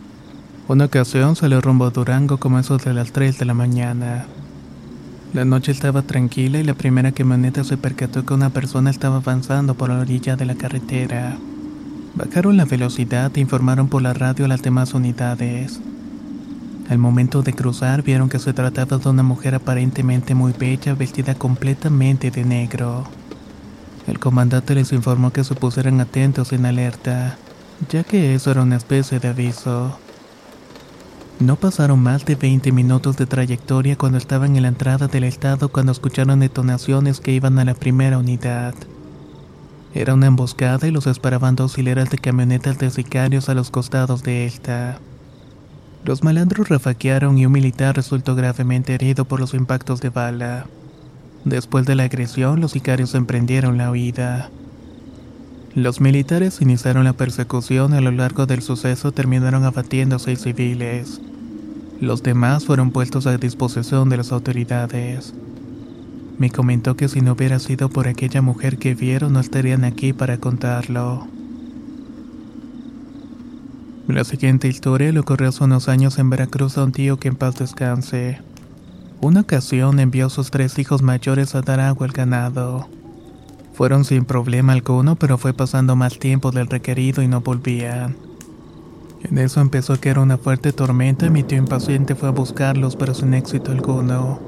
Una 0.69 0.85
ocasión 0.85 1.35
salió 1.35 1.61
rumbo 1.61 1.87
a 1.87 1.91
Durango 1.91 2.37
como 2.37 2.61
eso 2.61 2.79
de 2.79 2.95
las 2.95 3.11
3 3.11 3.37
de 3.37 3.45
la 3.45 3.53
mañana. 3.53 4.27
La 5.35 5.45
noche 5.45 5.73
estaba 5.73 6.03
tranquila 6.03 6.61
y 6.61 6.63
la 6.63 6.75
primera 6.75 7.11
camioneta 7.11 7.65
se 7.65 7.77
percató 7.79 8.25
que 8.25 8.33
una 8.33 8.51
persona 8.51 8.91
estaba 8.91 9.17
avanzando 9.17 9.75
por 9.75 9.89
la 9.89 9.99
orilla 9.99 10.37
de 10.37 10.47
la 10.47 10.55
carretera. 10.55 11.37
Bajaron 12.15 12.57
la 12.57 12.65
velocidad 12.65 13.33
e 13.35 13.41
informaron 13.41 13.89
por 13.89 14.03
la 14.03 14.15
radio 14.15 14.45
a 14.45 14.49
las 14.49 14.63
demás 14.63 14.95
unidades. 14.95 15.81
Al 16.89 16.99
momento 16.99 17.43
de 17.43 17.55
cruzar 17.55 18.05
vieron 18.05 18.29
que 18.29 18.39
se 18.39 18.53
trataba 18.53 18.99
de 18.99 19.09
una 19.09 19.25
mujer 19.25 19.57
aparentemente 19.57 20.37
muy 20.37 20.53
bella 20.53 20.95
vestida 20.95 21.35
completamente 21.35 22.31
de 22.31 22.45
negro. 22.45 23.16
El 24.07 24.21
comandante 24.21 24.75
les 24.75 24.93
informó 24.93 25.33
que 25.33 25.43
se 25.43 25.55
pusieran 25.55 26.01
atentos 26.01 26.53
en 26.53 26.65
alerta, 26.65 27.39
ya 27.91 28.05
que 28.05 28.35
eso 28.35 28.53
era 28.53 28.63
una 28.63 28.77
especie 28.77 29.19
de 29.19 29.29
aviso. 29.29 29.99
No 31.41 31.57
pasaron 31.57 32.01
más 32.01 32.25
de 32.25 32.35
20 32.35 32.73
minutos 32.73 33.17
de 33.17 33.27
trayectoria 33.27 33.97
cuando 33.97 34.17
estaban 34.17 34.57
en 34.57 34.63
la 34.63 34.69
entrada 34.69 35.07
del 35.07 35.25
estado 35.25 35.69
cuando 35.69 35.93
escucharon 35.93 36.41
detonaciones 36.41 37.21
que 37.21 37.33
iban 37.33 37.59
a 37.59 37.65
la 37.65 37.75
primera 37.75 38.17
unidad. 38.19 38.75
Era 39.93 40.15
una 40.15 40.27
emboscada 40.27 40.87
y 40.87 40.91
los 40.93 41.07
esperaban 41.07 41.57
dos 41.57 41.77
hileras 41.77 42.09
de 42.11 42.19
camionetas 42.19 42.79
de 42.79 42.91
sicarios 42.91 43.49
a 43.49 43.55
los 43.55 43.71
costados 43.71 44.23
de 44.23 44.47
esta. 44.47 44.99
Los 46.05 46.23
malandros 46.23 46.69
rafaquearon 46.69 47.37
y 47.37 47.47
un 47.47 47.53
militar 47.53 47.97
resultó 47.97 48.35
gravemente 48.35 48.95
herido 48.95 49.25
por 49.25 49.41
los 49.41 49.53
impactos 49.55 50.01
de 50.01 50.11
bala. 50.11 50.67
Después 51.47 51.87
de 51.87 51.95
la 51.95 52.03
agresión, 52.03 52.61
los 52.61 52.73
sicarios 52.73 53.15
emprendieron 53.15 53.79
la 53.79 53.93
huida. 53.93 54.51
Los 55.77 56.01
militares 56.01 56.61
iniciaron 56.61 57.05
la 57.05 57.13
persecución 57.13 57.95
y 57.95 57.99
a 57.99 58.01
lo 58.01 58.11
largo 58.11 58.47
del 58.47 58.63
suceso 58.63 59.13
terminaron 59.13 59.63
abatiendo 59.63 60.19
seis 60.19 60.41
civiles. 60.41 61.21
Los 62.01 62.25
demás 62.25 62.65
fueron 62.65 62.91
puestos 62.91 63.29
a 63.29 63.39
disposición 63.39 64.09
de 64.09 64.17
las 64.17 64.33
autoridades. 64.33 65.35
Me 66.37 66.51
comentó 66.51 66.97
que 66.97 67.07
si 67.07 67.21
no 67.21 67.35
hubiera 67.35 67.61
sido 67.61 67.91
por 67.91 68.09
aquella 68.09 68.43
mujer 68.43 68.77
que 68.77 68.97
vieron 68.97 69.35
no 69.35 69.39
estarían 69.39 69.85
aquí 69.85 70.13
para 70.13 70.39
contarlo. 70.39 71.29
La 74.09 74.25
siguiente 74.25 74.67
historia 74.67 75.13
le 75.13 75.21
ocurrió 75.21 75.51
hace 75.51 75.63
unos 75.63 75.89
años 75.89 76.19
en 76.19 76.29
Veracruz 76.29 76.77
a 76.77 76.83
un 76.83 76.91
tío 76.91 77.21
que 77.21 77.29
en 77.29 77.37
paz 77.37 77.55
descanse. 77.57 78.41
Una 79.21 79.41
ocasión 79.41 79.99
envió 79.99 80.27
a 80.27 80.31
sus 80.31 80.51
tres 80.51 80.79
hijos 80.79 81.03
mayores 81.03 81.55
a 81.55 81.63
dar 81.63 81.81
agua 81.81 82.07
al 82.07 82.13
ganado. 82.13 82.89
Fueron 83.73 84.05
sin 84.05 84.25
problema 84.25 84.75
alguno, 84.75 85.17
pero 85.17 85.39
fue 85.39 85.55
pasando 85.55 85.97
más 85.97 86.19
tiempo 86.19 86.51
del 86.51 86.67
requerido 86.67 87.23
y 87.23 87.29
no 87.29 87.41
volvían. 87.41 88.17
En 89.23 89.39
eso 89.39 89.61
empezó 89.61 89.95
a 89.95 89.99
caer 89.99 90.19
una 90.19 90.37
fuerte 90.37 90.73
tormenta 90.73 91.27
y 91.27 91.31
mi 91.31 91.43
tío 91.43 91.59
impaciente 91.59 92.15
fue 92.15 92.29
a 92.29 92.33
buscarlos, 92.33 92.95
pero 92.95 93.15
sin 93.15 93.33
éxito 93.35 93.73
alguno. 93.73 94.39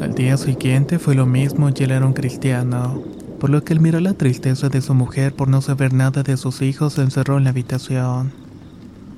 Al 0.00 0.14
día 0.14 0.36
siguiente 0.36 0.98
fue 0.98 1.14
lo 1.14 1.26
mismo 1.26 1.70
y 1.70 1.82
él 1.82 1.92
era 1.92 2.06
un 2.06 2.12
cristiano, 2.12 3.02
por 3.38 3.50
lo 3.50 3.62
que 3.64 3.72
él 3.72 3.80
miró 3.80 4.00
la 4.00 4.14
tristeza 4.14 4.68
de 4.68 4.82
su 4.82 4.94
mujer 4.94 5.34
por 5.34 5.48
no 5.48 5.62
saber 5.62 5.92
nada 5.92 6.22
de 6.22 6.36
sus 6.36 6.60
hijos 6.60 6.94
se 6.94 7.02
encerró 7.02 7.38
en 7.38 7.44
la 7.44 7.50
habitación. 7.50 8.32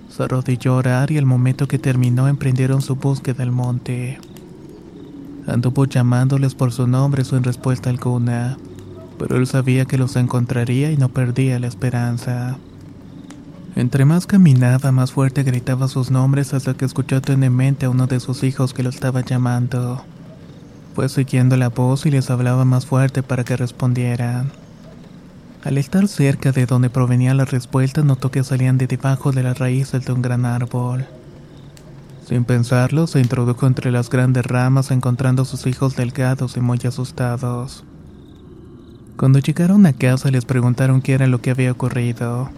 Se 0.09 0.25
arrodilló 0.25 0.75
a 0.75 0.77
orar 0.77 1.11
y 1.11 1.19
al 1.19 1.25
momento 1.27 1.67
que 1.67 1.79
terminó 1.79 2.29
emprendieron 2.29 2.83
su 2.83 2.97
búsqueda 2.97 3.43
al 3.43 3.53
monte. 3.53 4.21
Anduvo 5.46 5.87
llamándoles 5.87 6.55
por 6.55 6.72
su 6.72 6.87
nombre 6.87 7.24
sin 7.24 7.42
respuesta 7.42 7.90
alguna, 7.90 8.57
pero 9.18 9.37
él 9.37 9.46
sabía 9.46 9.85
que 9.85 9.98
los 9.98 10.16
encontraría 10.16 10.92
y 10.92 10.96
no 10.96 11.09
perdía 11.09 11.59
la 11.59 11.66
esperanza. 11.66 12.57
Entre 13.74 14.05
más 14.05 14.26
caminaba, 14.26 14.92
más 14.92 15.12
fuerte 15.12 15.42
gritaba 15.42 15.88
sus 15.88 16.11
nombres 16.11 16.52
hasta 16.55 16.74
que 16.74 16.85
escuchó 16.85 17.22
tenemente 17.22 17.87
a 17.87 17.90
uno 17.90 18.07
de 18.07 18.20
sus 18.20 18.44
hijos 18.44 18.74
que 18.74 18.83
lo 18.83 18.90
estaba 18.90 19.22
llamando. 19.22 20.05
Fue 20.94 21.09
siguiendo 21.09 21.57
la 21.57 21.70
voz 21.70 22.05
y 22.05 22.11
les 22.11 22.31
hablaba 22.31 22.64
más 22.64 22.85
fuerte 22.85 23.22
para 23.22 23.44
que 23.44 23.57
respondieran. 23.57 24.52
Al 25.64 25.78
estar 25.78 26.07
cerca 26.07 26.52
de 26.52 26.66
donde 26.66 26.90
provenía 26.90 27.35
la 27.35 27.46
respuesta, 27.46 28.02
notó 28.02 28.31
que 28.31 28.44
salían 28.44 28.78
de 28.78 28.87
debajo 28.87 29.33
de 29.33 29.42
las 29.42 29.59
raíces 29.59 30.05
de 30.05 30.12
un 30.12 30.20
gran 30.20 30.44
árbol. 30.44 31.07
Sin 32.33 32.45
pensarlo, 32.47 33.07
se 33.07 33.21
introdujo 33.21 33.66
entre 33.66 33.92
las 33.92 34.09
grandes 34.09 34.47
ramas 34.47 34.90
encontrando 34.90 35.42
a 35.42 35.45
sus 35.45 35.66
hijos 35.66 35.97
delgados 35.97 36.57
y 36.57 36.62
muy 36.62 36.79
asustados. 36.83 37.85
Cuando 39.18 39.38
llegaron 39.38 39.85
a 39.85 39.92
casa 39.92 40.31
les 40.31 40.47
preguntaron 40.47 41.03
qué 41.03 41.12
era 41.12 41.27
lo 41.27 41.42
que 41.42 41.51
había 41.51 41.71
ocurrido. 41.71 42.49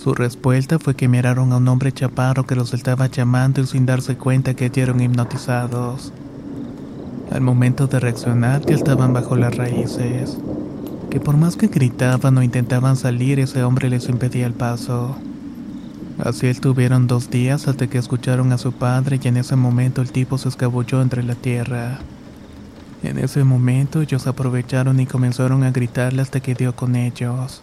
Su 0.00 0.14
respuesta 0.14 0.78
fue 0.78 0.94
que 0.94 1.08
miraron 1.08 1.50
a 1.50 1.56
un 1.56 1.66
hombre 1.66 1.90
chaparro 1.90 2.46
que 2.46 2.54
los 2.54 2.72
estaba 2.72 3.08
llamando 3.08 3.60
y 3.62 3.66
sin 3.66 3.84
darse 3.84 4.16
cuenta 4.16 4.54
que 4.54 4.70
eran 4.76 5.00
hipnotizados. 5.00 6.12
Al 7.32 7.40
momento 7.40 7.88
de 7.88 7.98
reaccionar 7.98 8.64
ya 8.64 8.76
estaban 8.76 9.12
bajo 9.12 9.34
las 9.34 9.56
raíces, 9.56 10.38
que 11.10 11.18
por 11.18 11.36
más 11.36 11.56
que 11.56 11.66
gritaban 11.66 12.38
o 12.38 12.44
intentaban 12.44 12.94
salir 12.94 13.40
ese 13.40 13.64
hombre 13.64 13.90
les 13.90 14.08
impedía 14.08 14.46
el 14.46 14.54
paso. 14.54 15.16
Así 16.24 16.48
estuvieron 16.48 17.06
dos 17.06 17.30
días 17.30 17.66
hasta 17.66 17.86
que 17.86 17.96
escucharon 17.96 18.52
a 18.52 18.58
su 18.58 18.72
padre 18.72 19.18
y 19.22 19.28
en 19.28 19.38
ese 19.38 19.56
momento 19.56 20.02
el 20.02 20.12
tipo 20.12 20.36
se 20.36 20.50
escabulló 20.50 21.00
entre 21.00 21.22
la 21.22 21.34
tierra. 21.34 21.98
En 23.02 23.18
ese 23.18 23.42
momento 23.42 24.02
ellos 24.02 24.26
aprovecharon 24.26 25.00
y 25.00 25.06
comenzaron 25.06 25.64
a 25.64 25.70
gritarle 25.70 26.20
hasta 26.20 26.40
que 26.40 26.54
dio 26.54 26.76
con 26.76 26.94
ellos. 26.94 27.62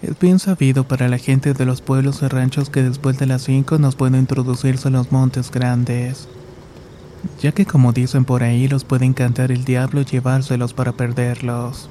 Es 0.00 0.18
bien 0.18 0.38
sabido 0.38 0.84
para 0.84 1.08
la 1.08 1.18
gente 1.18 1.52
de 1.52 1.66
los 1.66 1.82
pueblos 1.82 2.22
y 2.22 2.28
ranchos 2.28 2.70
que 2.70 2.82
después 2.82 3.18
de 3.18 3.26
las 3.26 3.42
5 3.42 3.78
nos 3.78 3.94
pueden 3.94 4.16
introducirse 4.16 4.88
a 4.88 4.90
los 4.90 5.12
montes 5.12 5.50
grandes, 5.50 6.28
ya 7.42 7.52
que 7.52 7.66
como 7.66 7.92
dicen 7.92 8.24
por 8.24 8.42
ahí 8.42 8.68
los 8.68 8.84
puede 8.84 9.04
encantar 9.04 9.52
el 9.52 9.64
diablo 9.64 10.00
y 10.00 10.04
llevárselos 10.06 10.72
para 10.72 10.92
perderlos. 10.92 11.90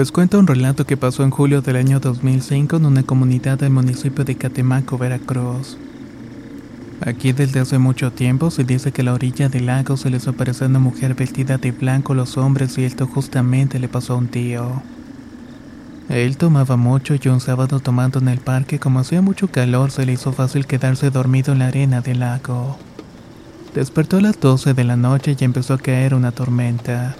Les 0.00 0.12
cuento 0.12 0.38
un 0.38 0.46
relato 0.46 0.86
que 0.86 0.96
pasó 0.96 1.24
en 1.24 1.30
julio 1.30 1.60
del 1.60 1.76
año 1.76 2.00
2005 2.00 2.78
en 2.78 2.86
una 2.86 3.02
comunidad 3.02 3.58
del 3.58 3.68
municipio 3.68 4.24
de 4.24 4.34
Catemaco, 4.34 4.96
Veracruz. 4.96 5.76
Aquí 7.02 7.32
desde 7.32 7.60
hace 7.60 7.76
mucho 7.76 8.10
tiempo 8.10 8.50
se 8.50 8.64
dice 8.64 8.92
que 8.92 9.02
a 9.02 9.04
la 9.04 9.12
orilla 9.12 9.50
del 9.50 9.66
lago 9.66 9.98
se 9.98 10.08
les 10.08 10.26
apareció 10.26 10.68
una 10.68 10.78
mujer 10.78 11.14
vestida 11.14 11.58
de 11.58 11.72
blanco 11.72 12.14
a 12.14 12.16
los 12.16 12.38
hombres 12.38 12.78
y 12.78 12.84
esto 12.84 13.06
justamente 13.06 13.78
le 13.78 13.88
pasó 13.88 14.14
a 14.14 14.16
un 14.16 14.28
tío. 14.28 14.80
Él 16.08 16.38
tomaba 16.38 16.78
mucho 16.78 17.14
y 17.22 17.28
un 17.28 17.40
sábado 17.40 17.78
tomando 17.80 18.20
en 18.20 18.28
el 18.28 18.38
parque 18.38 18.78
como 18.78 19.00
hacía 19.00 19.20
mucho 19.20 19.48
calor 19.48 19.90
se 19.90 20.06
le 20.06 20.14
hizo 20.14 20.32
fácil 20.32 20.64
quedarse 20.64 21.10
dormido 21.10 21.52
en 21.52 21.58
la 21.58 21.66
arena 21.66 22.00
del 22.00 22.20
lago. 22.20 22.78
Despertó 23.74 24.16
a 24.16 24.22
las 24.22 24.40
12 24.40 24.72
de 24.72 24.84
la 24.84 24.96
noche 24.96 25.36
y 25.38 25.44
empezó 25.44 25.74
a 25.74 25.78
caer 25.78 26.14
una 26.14 26.32
tormenta. 26.32 27.16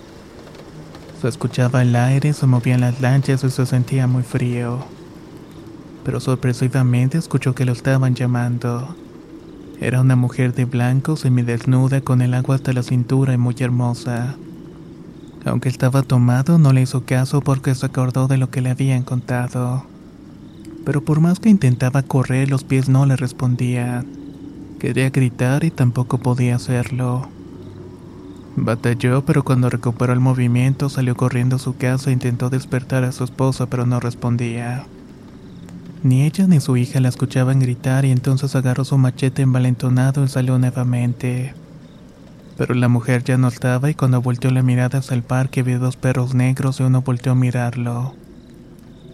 Se 1.21 1.29
escuchaba 1.29 1.83
el 1.83 1.95
aire, 1.97 2.33
se 2.33 2.47
movían 2.47 2.81
las 2.81 3.03
lanchas 3.03 3.45
y 3.45 3.51
se 3.51 3.67
sentía 3.67 4.07
muy 4.07 4.23
frío. 4.23 4.79
Pero 6.03 6.19
sorpresivamente 6.19 7.19
escuchó 7.19 7.55
que 7.55 7.67
lo 7.67 7.73
estaban 7.73 8.15
llamando. 8.15 8.97
Era 9.83 10.01
una 10.01 10.17
mujer 10.17 10.55
de 10.55 10.65
blanco, 10.65 11.17
semidesnuda, 11.17 12.01
con 12.01 12.23
el 12.23 12.33
agua 12.33 12.55
hasta 12.55 12.73
la 12.73 12.83
cintura 12.83 13.35
y 13.35 13.37
muy 13.37 13.55
hermosa. 13.59 14.37
Aunque 15.45 15.69
estaba 15.69 16.01
tomado, 16.03 16.59
no 16.59 16.73
le 16.73 16.81
hizo 16.81 17.05
caso 17.05 17.43
porque 17.43 17.75
se 17.75 17.85
acordó 17.85 18.27
de 18.27 18.39
lo 18.39 18.49
que 18.49 18.63
le 18.63 18.71
habían 18.71 19.03
contado. 19.03 19.85
Pero 20.87 21.05
por 21.05 21.21
más 21.21 21.39
que 21.39 21.51
intentaba 21.51 22.03
correr, 22.03 22.49
los 22.49 22.65
pies 22.65 22.89
no 22.89 23.05
le 23.05 23.17
respondían. 23.17 24.07
Quería 24.79 25.11
gritar 25.11 25.65
y 25.65 25.71
tampoco 25.71 26.17
podía 26.17 26.57
hacerlo. 26.57 27.29
Batalló, 28.57 29.25
pero 29.25 29.45
cuando 29.45 29.71
recuperó 29.71 30.13
el 30.13 30.21
movimiento 30.21 30.89
salió 30.89 31.17
corriendo 31.17 31.57
a 31.57 31.61
su 31.61 31.77
casa 31.77 32.11
e 32.11 32.13
intentó 32.13 32.51
despertar 32.51 33.05
a 33.05 33.13
su 33.13 33.25
esposa, 33.25 33.67
pero 33.67 33.87
no 33.87 34.01
respondía. 34.01 34.87
Ni 36.03 36.23
ella 36.23 36.47
ni 36.47 36.61
su 36.61 36.77
hija 36.77 37.01
la 37.01 37.11
escuchaban 37.11 37.61
gritar 37.61 38.05
y 38.05 38.11
entonces 38.11 38.57
agarró 38.57 38.85
su 38.85 38.97
machete 38.99 39.43
envalentonado 39.43 40.25
y 40.25 40.29
salió 40.29 40.59
nuevamente. 40.59 41.55
Pero 42.57 42.75
la 42.75 42.89
mujer 42.89 43.23
ya 43.23 43.39
no 43.39 43.49
estaba 43.49 43.91
y 43.91 43.95
cuando 43.95 44.21
volteó 44.21 44.51
la 44.51 44.63
mirada 44.63 44.99
hacia 44.99 45.15
el 45.15 45.23
parque 45.23 45.63
vio 45.63 45.79
dos 45.79 45.97
perros 45.97 46.35
negros 46.35 46.81
y 46.81 46.83
uno 46.83 47.03
volteó 47.03 47.33
a 47.33 47.37
mirarlo. 47.37 48.15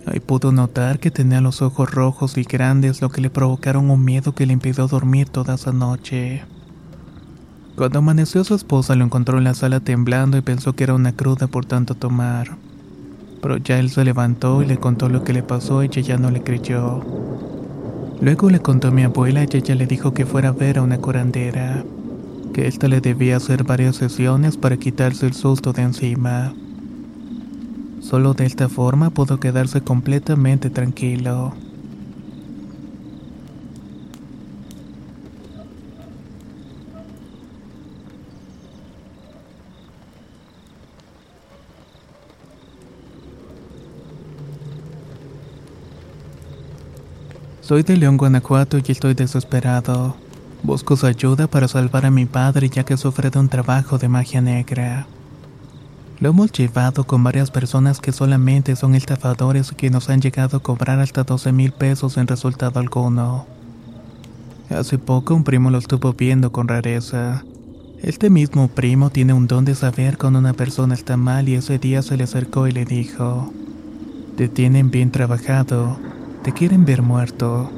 Ahí 0.06 0.20
pudo 0.20 0.52
notar 0.52 1.00
que 1.00 1.10
tenía 1.10 1.40
los 1.40 1.62
ojos 1.62 1.90
rojos 1.90 2.38
y 2.38 2.44
grandes, 2.44 3.02
lo 3.02 3.10
que 3.10 3.20
le 3.20 3.30
provocaron 3.30 3.90
un 3.90 4.04
miedo 4.04 4.34
que 4.34 4.46
le 4.46 4.52
impidió 4.52 4.86
dormir 4.86 5.28
toda 5.28 5.56
esa 5.56 5.72
noche. 5.72 6.44
Cuando 7.76 7.98
amaneció 7.98 8.42
su 8.42 8.54
esposa 8.54 8.94
lo 8.94 9.04
encontró 9.04 9.36
en 9.36 9.44
la 9.44 9.52
sala 9.52 9.80
temblando 9.80 10.38
y 10.38 10.40
pensó 10.40 10.72
que 10.72 10.84
era 10.84 10.94
una 10.94 11.12
cruda 11.12 11.46
por 11.46 11.66
tanto 11.66 11.94
tomar. 11.94 12.56
Pero 13.42 13.58
ya 13.58 13.78
él 13.78 13.90
se 13.90 14.02
levantó 14.02 14.62
y 14.62 14.66
le 14.66 14.78
contó 14.78 15.10
lo 15.10 15.22
que 15.22 15.34
le 15.34 15.42
pasó 15.42 15.82
y 15.82 15.86
ella 15.86 16.00
ya 16.00 16.16
no 16.16 16.30
le 16.30 16.42
creyó. 16.42 17.04
Luego 18.22 18.48
le 18.48 18.60
contó 18.60 18.88
a 18.88 18.92
mi 18.92 19.02
abuela 19.02 19.44
y 19.44 19.56
ella 19.58 19.74
le 19.74 19.86
dijo 19.86 20.14
que 20.14 20.24
fuera 20.24 20.48
a 20.48 20.52
ver 20.52 20.78
a 20.78 20.82
una 20.82 20.96
curandera, 20.96 21.84
que 22.54 22.66
ésta 22.66 22.88
le 22.88 23.02
debía 23.02 23.36
hacer 23.36 23.62
varias 23.64 23.96
sesiones 23.96 24.56
para 24.56 24.78
quitarse 24.78 25.26
el 25.26 25.34
susto 25.34 25.74
de 25.74 25.82
encima. 25.82 26.54
Solo 28.00 28.32
de 28.32 28.46
esta 28.46 28.70
forma 28.70 29.10
pudo 29.10 29.38
quedarse 29.38 29.82
completamente 29.82 30.70
tranquilo. 30.70 31.52
Soy 47.66 47.82
de 47.82 47.96
León, 47.96 48.16
Guanajuato 48.16 48.78
y 48.78 48.92
estoy 48.92 49.14
desesperado. 49.14 50.14
Busco 50.62 50.96
su 50.96 51.04
ayuda 51.04 51.48
para 51.48 51.66
salvar 51.66 52.06
a 52.06 52.12
mi 52.12 52.24
padre 52.24 52.68
ya 52.68 52.84
que 52.84 52.96
sufre 52.96 53.28
de 53.28 53.40
un 53.40 53.48
trabajo 53.48 53.98
de 53.98 54.08
magia 54.08 54.40
negra. 54.40 55.08
Lo 56.20 56.28
hemos 56.28 56.52
llevado 56.52 57.02
con 57.08 57.24
varias 57.24 57.50
personas 57.50 57.98
que 57.98 58.12
solamente 58.12 58.76
son 58.76 58.94
estafadores 58.94 59.72
y 59.72 59.74
que 59.74 59.90
nos 59.90 60.08
han 60.10 60.20
llegado 60.20 60.58
a 60.58 60.62
cobrar 60.62 61.00
hasta 61.00 61.24
12 61.24 61.50
mil 61.50 61.72
pesos 61.72 62.12
sin 62.12 62.28
resultado 62.28 62.78
alguno. 62.78 63.46
Hace 64.70 64.98
poco 64.98 65.34
un 65.34 65.42
primo 65.42 65.68
lo 65.68 65.78
estuvo 65.78 66.12
viendo 66.12 66.52
con 66.52 66.68
rareza. 66.68 67.42
Este 68.00 68.30
mismo 68.30 68.68
primo 68.68 69.10
tiene 69.10 69.32
un 69.32 69.48
don 69.48 69.64
de 69.64 69.74
saber 69.74 70.18
cuando 70.18 70.38
una 70.38 70.52
persona 70.52 70.94
está 70.94 71.16
mal 71.16 71.48
y 71.48 71.56
ese 71.56 71.80
día 71.80 72.02
se 72.02 72.16
le 72.16 72.22
acercó 72.22 72.68
y 72.68 72.70
le 72.70 72.84
dijo, 72.84 73.52
Te 74.36 74.48
tienen 74.48 74.92
bien 74.92 75.10
trabajado, 75.10 75.98
te 76.46 76.52
quieren 76.52 76.84
ver 76.84 77.02
muerto. 77.02 77.68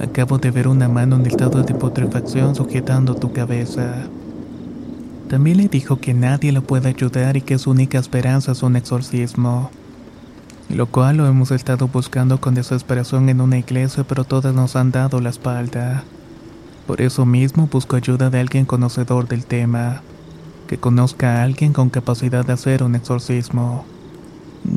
Acabo 0.00 0.38
de 0.38 0.50
ver 0.50 0.66
una 0.66 0.88
mano 0.88 1.16
en 1.16 1.26
estado 1.26 1.62
de 1.62 1.74
putrefacción 1.74 2.54
sujetando 2.54 3.16
tu 3.16 3.34
cabeza. 3.34 4.06
También 5.28 5.58
le 5.58 5.68
dijo 5.68 6.00
que 6.00 6.14
nadie 6.14 6.52
lo 6.52 6.62
puede 6.62 6.88
ayudar 6.88 7.36
y 7.36 7.42
que 7.42 7.58
su 7.58 7.70
única 7.70 7.98
esperanza 7.98 8.52
es 8.52 8.62
un 8.62 8.76
exorcismo. 8.76 9.70
Lo 10.70 10.86
cual 10.86 11.18
lo 11.18 11.26
hemos 11.26 11.50
estado 11.50 11.86
buscando 11.86 12.40
con 12.40 12.54
desesperación 12.54 13.28
en 13.28 13.42
una 13.42 13.58
iglesia, 13.58 14.04
pero 14.08 14.24
todas 14.24 14.54
nos 14.54 14.74
han 14.74 14.90
dado 14.90 15.20
la 15.20 15.28
espalda. 15.28 16.02
Por 16.86 17.02
eso 17.02 17.26
mismo 17.26 17.68
busco 17.70 17.96
ayuda 17.96 18.30
de 18.30 18.40
alguien 18.40 18.64
conocedor 18.64 19.28
del 19.28 19.44
tema, 19.44 20.00
que 20.66 20.78
conozca 20.78 21.34
a 21.34 21.42
alguien 21.42 21.74
con 21.74 21.90
capacidad 21.90 22.46
de 22.46 22.54
hacer 22.54 22.82
un 22.82 22.94
exorcismo. 22.94 23.84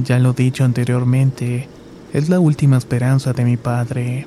Ya 0.04 0.19
lo 0.19 0.34
dicho 0.34 0.65
anteriormente, 0.65 1.69
es 2.13 2.29
la 2.29 2.39
última 2.39 2.77
esperanza 2.77 3.33
de 3.33 3.45
mi 3.45 3.57
padre. 3.57 4.25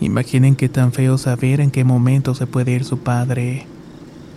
Imaginen 0.00 0.56
qué 0.56 0.68
tan 0.68 0.92
feo 0.92 1.18
saber 1.18 1.60
en 1.60 1.70
qué 1.70 1.84
momento 1.84 2.34
se 2.34 2.46
puede 2.46 2.72
ir 2.72 2.84
su 2.84 2.98
padre. 2.98 3.66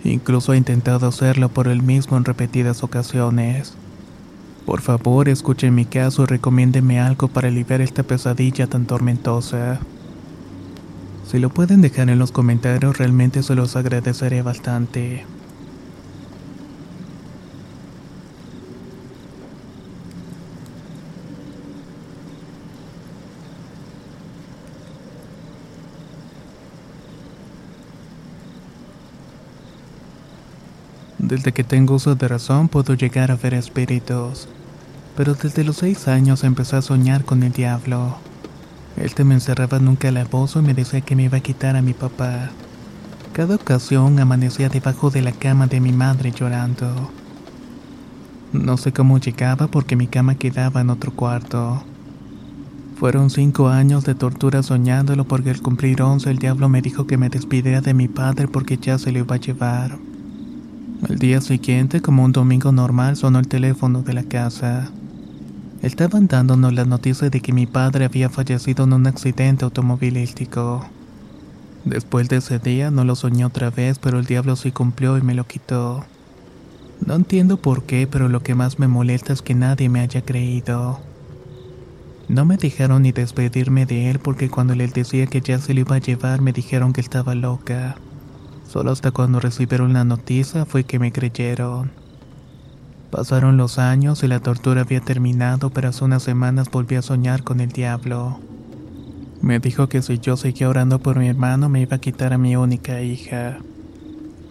Incluso 0.04 0.52
ha 0.52 0.56
intentado 0.56 1.06
hacerlo 1.06 1.48
por 1.48 1.68
él 1.68 1.82
mismo 1.82 2.16
en 2.16 2.24
repetidas 2.24 2.82
ocasiones. 2.82 3.74
Por 4.66 4.80
favor, 4.80 5.28
escuchen 5.28 5.74
mi 5.74 5.84
caso 5.84 6.22
y 6.22 6.26
recomiéndeme 6.26 7.00
algo 7.00 7.28
para 7.28 7.48
aliviar 7.48 7.80
esta 7.80 8.02
pesadilla 8.02 8.66
tan 8.66 8.86
tormentosa. 8.86 9.80
Si 11.28 11.38
lo 11.38 11.50
pueden 11.50 11.80
dejar 11.80 12.10
en 12.10 12.18
los 12.18 12.32
comentarios, 12.32 12.98
realmente 12.98 13.42
se 13.42 13.54
los 13.54 13.76
agradeceré 13.76 14.42
bastante. 14.42 15.24
Desde 31.32 31.52
que 31.52 31.64
tengo 31.64 31.94
uso 31.94 32.14
de 32.14 32.28
razón 32.28 32.68
puedo 32.68 32.92
llegar 32.92 33.30
a 33.30 33.36
ver 33.36 33.54
espíritus, 33.54 34.48
pero 35.16 35.32
desde 35.32 35.64
los 35.64 35.76
seis 35.76 36.06
años 36.06 36.44
empecé 36.44 36.76
a 36.76 36.82
soñar 36.82 37.24
con 37.24 37.42
el 37.42 37.52
diablo. 37.52 38.18
Este 38.98 39.24
me 39.24 39.32
encerraba 39.32 39.78
en 39.78 39.88
un 39.88 39.96
calabozo 39.96 40.60
y 40.60 40.62
me 40.62 40.74
decía 40.74 41.00
que 41.00 41.16
me 41.16 41.22
iba 41.22 41.38
a 41.38 41.40
quitar 41.40 41.74
a 41.74 41.80
mi 41.80 41.94
papá. 41.94 42.50
Cada 43.32 43.54
ocasión 43.54 44.20
amanecía 44.20 44.68
debajo 44.68 45.08
de 45.08 45.22
la 45.22 45.32
cama 45.32 45.66
de 45.68 45.80
mi 45.80 45.90
madre 45.90 46.32
llorando. 46.32 47.10
No 48.52 48.76
sé 48.76 48.92
cómo 48.92 49.16
llegaba 49.16 49.68
porque 49.68 49.96
mi 49.96 50.08
cama 50.08 50.34
quedaba 50.34 50.82
en 50.82 50.90
otro 50.90 51.12
cuarto. 51.12 51.82
Fueron 52.96 53.30
cinco 53.30 53.70
años 53.70 54.04
de 54.04 54.14
tortura 54.14 54.62
soñándolo 54.62 55.24
porque 55.24 55.48
al 55.48 55.62
cumplir 55.62 56.02
once 56.02 56.30
el 56.30 56.36
diablo 56.36 56.68
me 56.68 56.82
dijo 56.82 57.06
que 57.06 57.16
me 57.16 57.30
despidiera 57.30 57.80
de 57.80 57.94
mi 57.94 58.08
padre 58.08 58.48
porque 58.48 58.76
ya 58.76 58.98
se 58.98 59.12
lo 59.12 59.20
iba 59.20 59.36
a 59.36 59.40
llevar. 59.40 60.11
Al 61.08 61.18
día 61.18 61.40
siguiente, 61.40 62.00
como 62.00 62.24
un 62.24 62.30
domingo 62.30 62.70
normal, 62.70 63.16
sonó 63.16 63.40
el 63.40 63.48
teléfono 63.48 64.02
de 64.02 64.12
la 64.12 64.22
casa. 64.22 64.92
Estaban 65.82 66.28
dándonos 66.28 66.72
la 66.72 66.84
noticia 66.84 67.28
de 67.28 67.40
que 67.40 67.52
mi 67.52 67.66
padre 67.66 68.04
había 68.04 68.30
fallecido 68.30 68.84
en 68.84 68.92
un 68.92 69.08
accidente 69.08 69.64
automovilístico. 69.64 70.86
Después 71.84 72.28
de 72.28 72.36
ese 72.36 72.60
día 72.60 72.92
no 72.92 73.04
lo 73.04 73.16
soñé 73.16 73.44
otra 73.44 73.70
vez, 73.70 73.98
pero 73.98 74.20
el 74.20 74.26
diablo 74.26 74.54
sí 74.54 74.70
cumplió 74.70 75.18
y 75.18 75.22
me 75.22 75.34
lo 75.34 75.44
quitó. 75.44 76.04
No 77.04 77.16
entiendo 77.16 77.56
por 77.56 77.82
qué, 77.82 78.06
pero 78.06 78.28
lo 78.28 78.44
que 78.44 78.54
más 78.54 78.78
me 78.78 78.86
molesta 78.86 79.32
es 79.32 79.42
que 79.42 79.56
nadie 79.56 79.88
me 79.88 79.98
haya 79.98 80.22
creído. 80.22 81.00
No 82.28 82.44
me 82.44 82.56
dejaron 82.56 83.02
ni 83.02 83.10
despedirme 83.10 83.86
de 83.86 84.08
él 84.08 84.20
porque 84.20 84.48
cuando 84.48 84.76
les 84.76 84.94
decía 84.94 85.26
que 85.26 85.40
ya 85.40 85.58
se 85.58 85.74
lo 85.74 85.80
iba 85.80 85.96
a 85.96 85.98
llevar 85.98 86.40
me 86.40 86.52
dijeron 86.52 86.92
que 86.92 87.00
estaba 87.00 87.34
loca. 87.34 87.96
Solo 88.72 88.90
hasta 88.90 89.10
cuando 89.10 89.38
recibieron 89.38 89.92
la 89.92 90.02
noticia 90.02 90.64
fue 90.64 90.84
que 90.84 90.98
me 90.98 91.12
creyeron. 91.12 91.90
Pasaron 93.10 93.58
los 93.58 93.78
años 93.78 94.22
y 94.22 94.28
la 94.28 94.40
tortura 94.40 94.80
había 94.80 95.02
terminado, 95.02 95.68
pero 95.68 95.90
hace 95.90 96.02
unas 96.02 96.22
semanas 96.22 96.70
volví 96.70 96.96
a 96.96 97.02
soñar 97.02 97.42
con 97.42 97.60
el 97.60 97.68
diablo. 97.68 98.38
Me 99.42 99.58
dijo 99.58 99.90
que 99.90 100.00
si 100.00 100.20
yo 100.20 100.38
seguía 100.38 100.70
orando 100.70 101.00
por 101.00 101.18
mi 101.18 101.28
hermano 101.28 101.68
me 101.68 101.82
iba 101.82 101.96
a 101.96 102.00
quitar 102.00 102.32
a 102.32 102.38
mi 102.38 102.56
única 102.56 103.02
hija. 103.02 103.58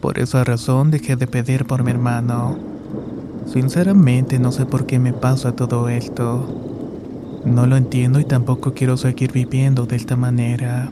Por 0.01 0.19
esa 0.19 0.43
razón 0.43 0.91
dejé 0.91 1.15
de 1.15 1.25
pedir 1.25 1.65
por 1.65 1.83
mi 1.83 1.89
hermano. 1.89 2.59
Sinceramente 3.47 4.37
no 4.37 4.51
sé 4.51 4.67
por 4.67 4.85
qué 4.85 4.99
me 4.99 5.13
pasa 5.13 5.55
todo 5.55 5.89
esto. 5.89 7.41
No 7.43 7.65
lo 7.65 7.75
entiendo 7.75 8.19
y 8.19 8.25
tampoco 8.25 8.75
quiero 8.75 8.97
seguir 8.97 9.31
viviendo 9.31 9.87
de 9.87 9.95
esta 9.95 10.15
manera. 10.15 10.91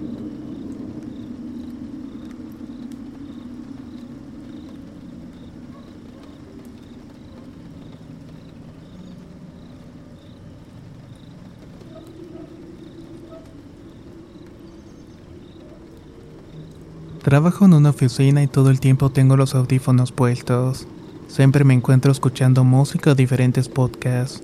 Trabajo 17.29 17.65
en 17.65 17.75
una 17.75 17.91
oficina 17.91 18.41
y 18.41 18.47
todo 18.47 18.71
el 18.71 18.79
tiempo 18.79 19.11
tengo 19.11 19.37
los 19.37 19.53
audífonos 19.53 20.11
puestos. 20.11 20.87
Siempre 21.27 21.63
me 21.63 21.75
encuentro 21.75 22.11
escuchando 22.11 22.63
música 22.63 23.11
o 23.11 23.13
diferentes 23.13 23.69
podcasts. 23.69 24.41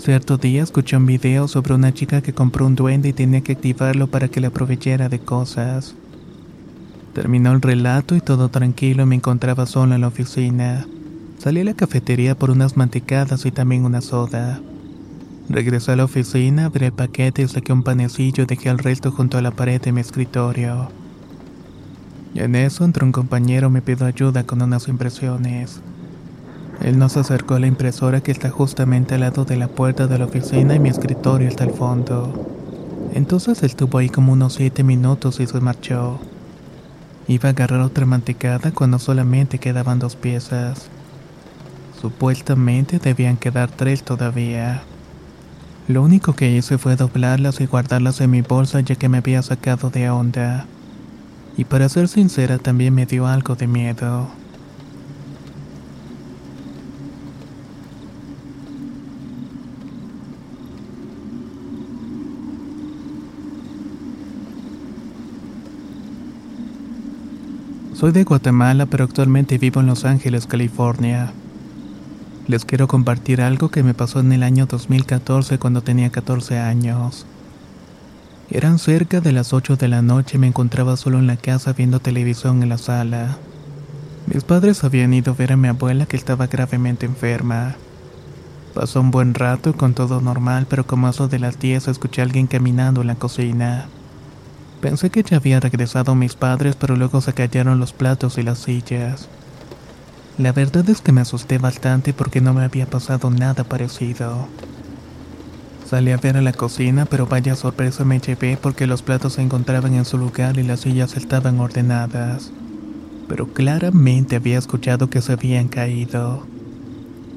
Cierto 0.00 0.38
día 0.38 0.64
escuché 0.64 0.96
un 0.96 1.06
video 1.06 1.46
sobre 1.46 1.74
una 1.74 1.94
chica 1.94 2.20
que 2.20 2.32
compró 2.32 2.66
un 2.66 2.74
duende 2.74 3.10
y 3.10 3.12
tenía 3.12 3.42
que 3.42 3.52
activarlo 3.52 4.08
para 4.08 4.26
que 4.26 4.40
le 4.40 4.48
aprovechara 4.48 5.08
de 5.08 5.20
cosas. 5.20 5.94
Terminó 7.14 7.52
el 7.52 7.62
relato 7.62 8.16
y 8.16 8.20
todo 8.20 8.48
tranquilo 8.48 9.06
me 9.06 9.14
encontraba 9.14 9.64
solo 9.66 9.94
en 9.94 10.00
la 10.00 10.08
oficina. 10.08 10.88
Salí 11.38 11.60
a 11.60 11.64
la 11.64 11.74
cafetería 11.74 12.36
por 12.36 12.50
unas 12.50 12.76
mantecadas 12.76 13.46
y 13.46 13.52
también 13.52 13.84
una 13.84 14.00
soda. 14.00 14.60
Regresé 15.48 15.92
a 15.92 15.96
la 15.96 16.06
oficina, 16.06 16.64
abrí 16.64 16.86
el 16.86 16.92
paquete 16.92 17.42
y 17.42 17.46
saqué 17.46 17.72
un 17.72 17.84
panecillo 17.84 18.42
y 18.42 18.46
dejé 18.46 18.68
el 18.68 18.78
resto 18.78 19.12
junto 19.12 19.38
a 19.38 19.42
la 19.42 19.52
pared 19.52 19.80
de 19.80 19.92
mi 19.92 20.00
escritorio. 20.00 21.01
Y 22.34 22.40
en 22.40 22.54
eso 22.54 22.84
entró 22.84 23.04
un 23.04 23.12
compañero 23.12 23.68
me 23.68 23.82
pidió 23.82 24.06
ayuda 24.06 24.44
con 24.44 24.62
unas 24.62 24.88
impresiones. 24.88 25.80
Él 26.80 26.98
nos 26.98 27.16
acercó 27.16 27.54
a 27.54 27.60
la 27.60 27.66
impresora 27.66 28.22
que 28.22 28.32
está 28.32 28.50
justamente 28.50 29.14
al 29.14 29.20
lado 29.20 29.44
de 29.44 29.56
la 29.56 29.68
puerta 29.68 30.06
de 30.06 30.18
la 30.18 30.24
oficina 30.24 30.74
y 30.74 30.80
mi 30.80 30.88
escritorio 30.88 31.46
está 31.46 31.64
al 31.64 31.72
fondo. 31.72 32.48
Entonces 33.14 33.62
estuvo 33.62 33.98
ahí 33.98 34.08
como 34.08 34.32
unos 34.32 34.54
siete 34.54 34.82
minutos 34.82 35.38
y 35.40 35.46
se 35.46 35.60
marchó. 35.60 36.18
Iba 37.28 37.50
a 37.50 37.52
agarrar 37.52 37.80
otra 37.80 38.06
mantecada 38.06 38.72
cuando 38.72 38.98
solamente 38.98 39.58
quedaban 39.58 39.98
dos 39.98 40.16
piezas. 40.16 40.88
Supuestamente 42.00 42.98
debían 42.98 43.36
quedar 43.36 43.70
tres 43.70 44.02
todavía. 44.02 44.82
Lo 45.86 46.02
único 46.02 46.32
que 46.32 46.50
hice 46.50 46.78
fue 46.78 46.96
doblarlas 46.96 47.60
y 47.60 47.66
guardarlas 47.66 48.20
en 48.22 48.30
mi 48.30 48.40
bolsa 48.40 48.80
ya 48.80 48.96
que 48.96 49.08
me 49.08 49.18
había 49.18 49.42
sacado 49.42 49.90
de 49.90 50.10
onda 50.10 50.66
y 51.56 51.64
para 51.64 51.88
ser 51.88 52.08
sincera 52.08 52.58
también 52.58 52.94
me 52.94 53.06
dio 53.06 53.26
algo 53.26 53.54
de 53.54 53.66
miedo. 53.66 54.28
Soy 67.94 68.10
de 68.10 68.24
Guatemala, 68.24 68.86
pero 68.86 69.04
actualmente 69.04 69.58
vivo 69.58 69.80
en 69.80 69.86
Los 69.86 70.04
Ángeles, 70.04 70.48
California. 70.48 71.32
Les 72.48 72.64
quiero 72.64 72.88
compartir 72.88 73.40
algo 73.40 73.70
que 73.70 73.84
me 73.84 73.94
pasó 73.94 74.18
en 74.18 74.32
el 74.32 74.42
año 74.42 74.66
2014 74.66 75.60
cuando 75.60 75.82
tenía 75.82 76.10
14 76.10 76.58
años. 76.58 77.26
Eran 78.54 78.78
cerca 78.78 79.22
de 79.22 79.32
las 79.32 79.54
8 79.54 79.76
de 79.76 79.88
la 79.88 80.02
noche 80.02 80.36
y 80.36 80.38
me 80.38 80.46
encontraba 80.46 80.98
solo 80.98 81.18
en 81.18 81.26
la 81.26 81.38
casa 81.38 81.72
viendo 81.72 82.00
televisión 82.00 82.62
en 82.62 82.68
la 82.68 82.76
sala. 82.76 83.38
Mis 84.26 84.44
padres 84.44 84.84
habían 84.84 85.14
ido 85.14 85.32
a 85.32 85.34
ver 85.34 85.52
a 85.52 85.56
mi 85.56 85.68
abuela 85.68 86.04
que 86.04 86.18
estaba 86.18 86.48
gravemente 86.48 87.06
enferma. 87.06 87.76
Pasó 88.74 89.00
un 89.00 89.10
buen 89.10 89.32
rato 89.32 89.72
con 89.72 89.94
todo 89.94 90.20
normal, 90.20 90.66
pero 90.68 90.86
como 90.86 91.08
eso 91.08 91.28
de 91.28 91.38
las 91.38 91.58
10 91.58 91.88
escuché 91.88 92.20
a 92.20 92.24
alguien 92.24 92.46
caminando 92.46 93.00
en 93.00 93.06
la 93.06 93.14
cocina. 93.14 93.86
Pensé 94.82 95.08
que 95.08 95.22
ya 95.22 95.38
había 95.38 95.58
regresado 95.58 96.14
mis 96.14 96.34
padres, 96.34 96.76
pero 96.76 96.94
luego 96.94 97.22
se 97.22 97.32
cayeron 97.32 97.80
los 97.80 97.94
platos 97.94 98.36
y 98.36 98.42
las 98.42 98.58
sillas. 98.58 99.30
La 100.36 100.52
verdad 100.52 100.90
es 100.90 101.00
que 101.00 101.12
me 101.12 101.22
asusté 101.22 101.56
bastante 101.56 102.12
porque 102.12 102.42
no 102.42 102.52
me 102.52 102.64
había 102.64 102.84
pasado 102.84 103.30
nada 103.30 103.64
parecido. 103.64 104.46
Salí 105.92 106.10
a 106.10 106.16
ver 106.16 106.38
a 106.38 106.40
la 106.40 106.54
cocina, 106.54 107.04
pero 107.04 107.26
vaya 107.26 107.54
sorpresa 107.54 108.02
me 108.06 108.18
llevé 108.18 108.56
porque 108.56 108.86
los 108.86 109.02
platos 109.02 109.34
se 109.34 109.42
encontraban 109.42 109.92
en 109.92 110.06
su 110.06 110.16
lugar 110.16 110.56
y 110.56 110.62
las 110.62 110.80
sillas 110.80 111.18
estaban 111.18 111.60
ordenadas. 111.60 112.50
Pero 113.28 113.48
claramente 113.48 114.36
había 114.36 114.56
escuchado 114.56 115.10
que 115.10 115.20
se 115.20 115.34
habían 115.34 115.68
caído. 115.68 116.46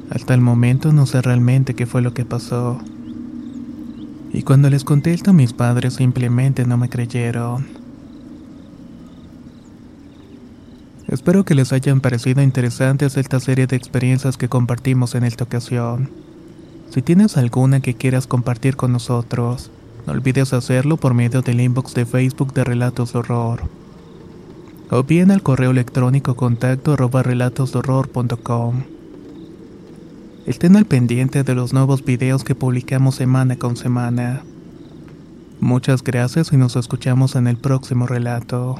Hasta 0.09 0.33
el 0.33 0.39
momento 0.39 0.93
no 0.93 1.05
sé 1.05 1.21
realmente 1.21 1.73
qué 1.73 1.85
fue 1.85 2.01
lo 2.01 2.13
que 2.13 2.23
pasó. 2.23 2.79
Y 4.31 4.43
cuando 4.43 4.69
les 4.69 4.85
conté 4.85 5.13
esto 5.13 5.31
a 5.31 5.33
mis 5.33 5.51
padres 5.51 5.95
simplemente 5.95 6.65
no 6.65 6.77
me 6.77 6.87
creyeron. 6.87 7.67
Espero 11.09 11.43
que 11.43 11.55
les 11.55 11.73
hayan 11.73 11.99
parecido 11.99 12.41
interesantes 12.41 13.17
esta 13.17 13.41
serie 13.41 13.67
de 13.67 13.75
experiencias 13.75 14.37
que 14.37 14.47
compartimos 14.47 15.13
en 15.13 15.25
esta 15.25 15.43
ocasión. 15.43 16.24
Si 16.89 17.01
tienes 17.01 17.37
alguna 17.37 17.79
que 17.79 17.95
quieras 17.95 18.27
compartir 18.27 18.75
con 18.75 18.91
nosotros, 18.91 19.71
no 20.05 20.13
olvides 20.13 20.53
hacerlo 20.53 20.97
por 20.97 21.13
medio 21.13 21.41
del 21.41 21.61
inbox 21.61 21.93
de 21.93 22.05
Facebook 22.05 22.53
de 22.53 22.63
Relatos 22.63 23.13
de 23.13 23.19
Horror. 23.19 23.63
O 24.91 25.03
bien 25.03 25.31
al 25.31 25.41
correo 25.41 25.71
electrónico 25.71 26.35
contacto 26.35 26.93
arroba 26.93 27.23
relatosdehorror.com. 27.23 28.83
Estén 30.45 30.75
al 30.75 30.85
pendiente 30.85 31.43
de 31.43 31.55
los 31.55 31.73
nuevos 31.73 32.05
videos 32.05 32.43
que 32.43 32.53
publicamos 32.53 33.15
semana 33.15 33.57
con 33.57 33.75
semana. 33.75 34.43
Muchas 35.59 36.03
gracias 36.03 36.53
y 36.53 36.57
nos 36.57 36.75
escuchamos 36.75 37.35
en 37.35 37.47
el 37.47 37.57
próximo 37.57 38.05
relato. 38.05 38.79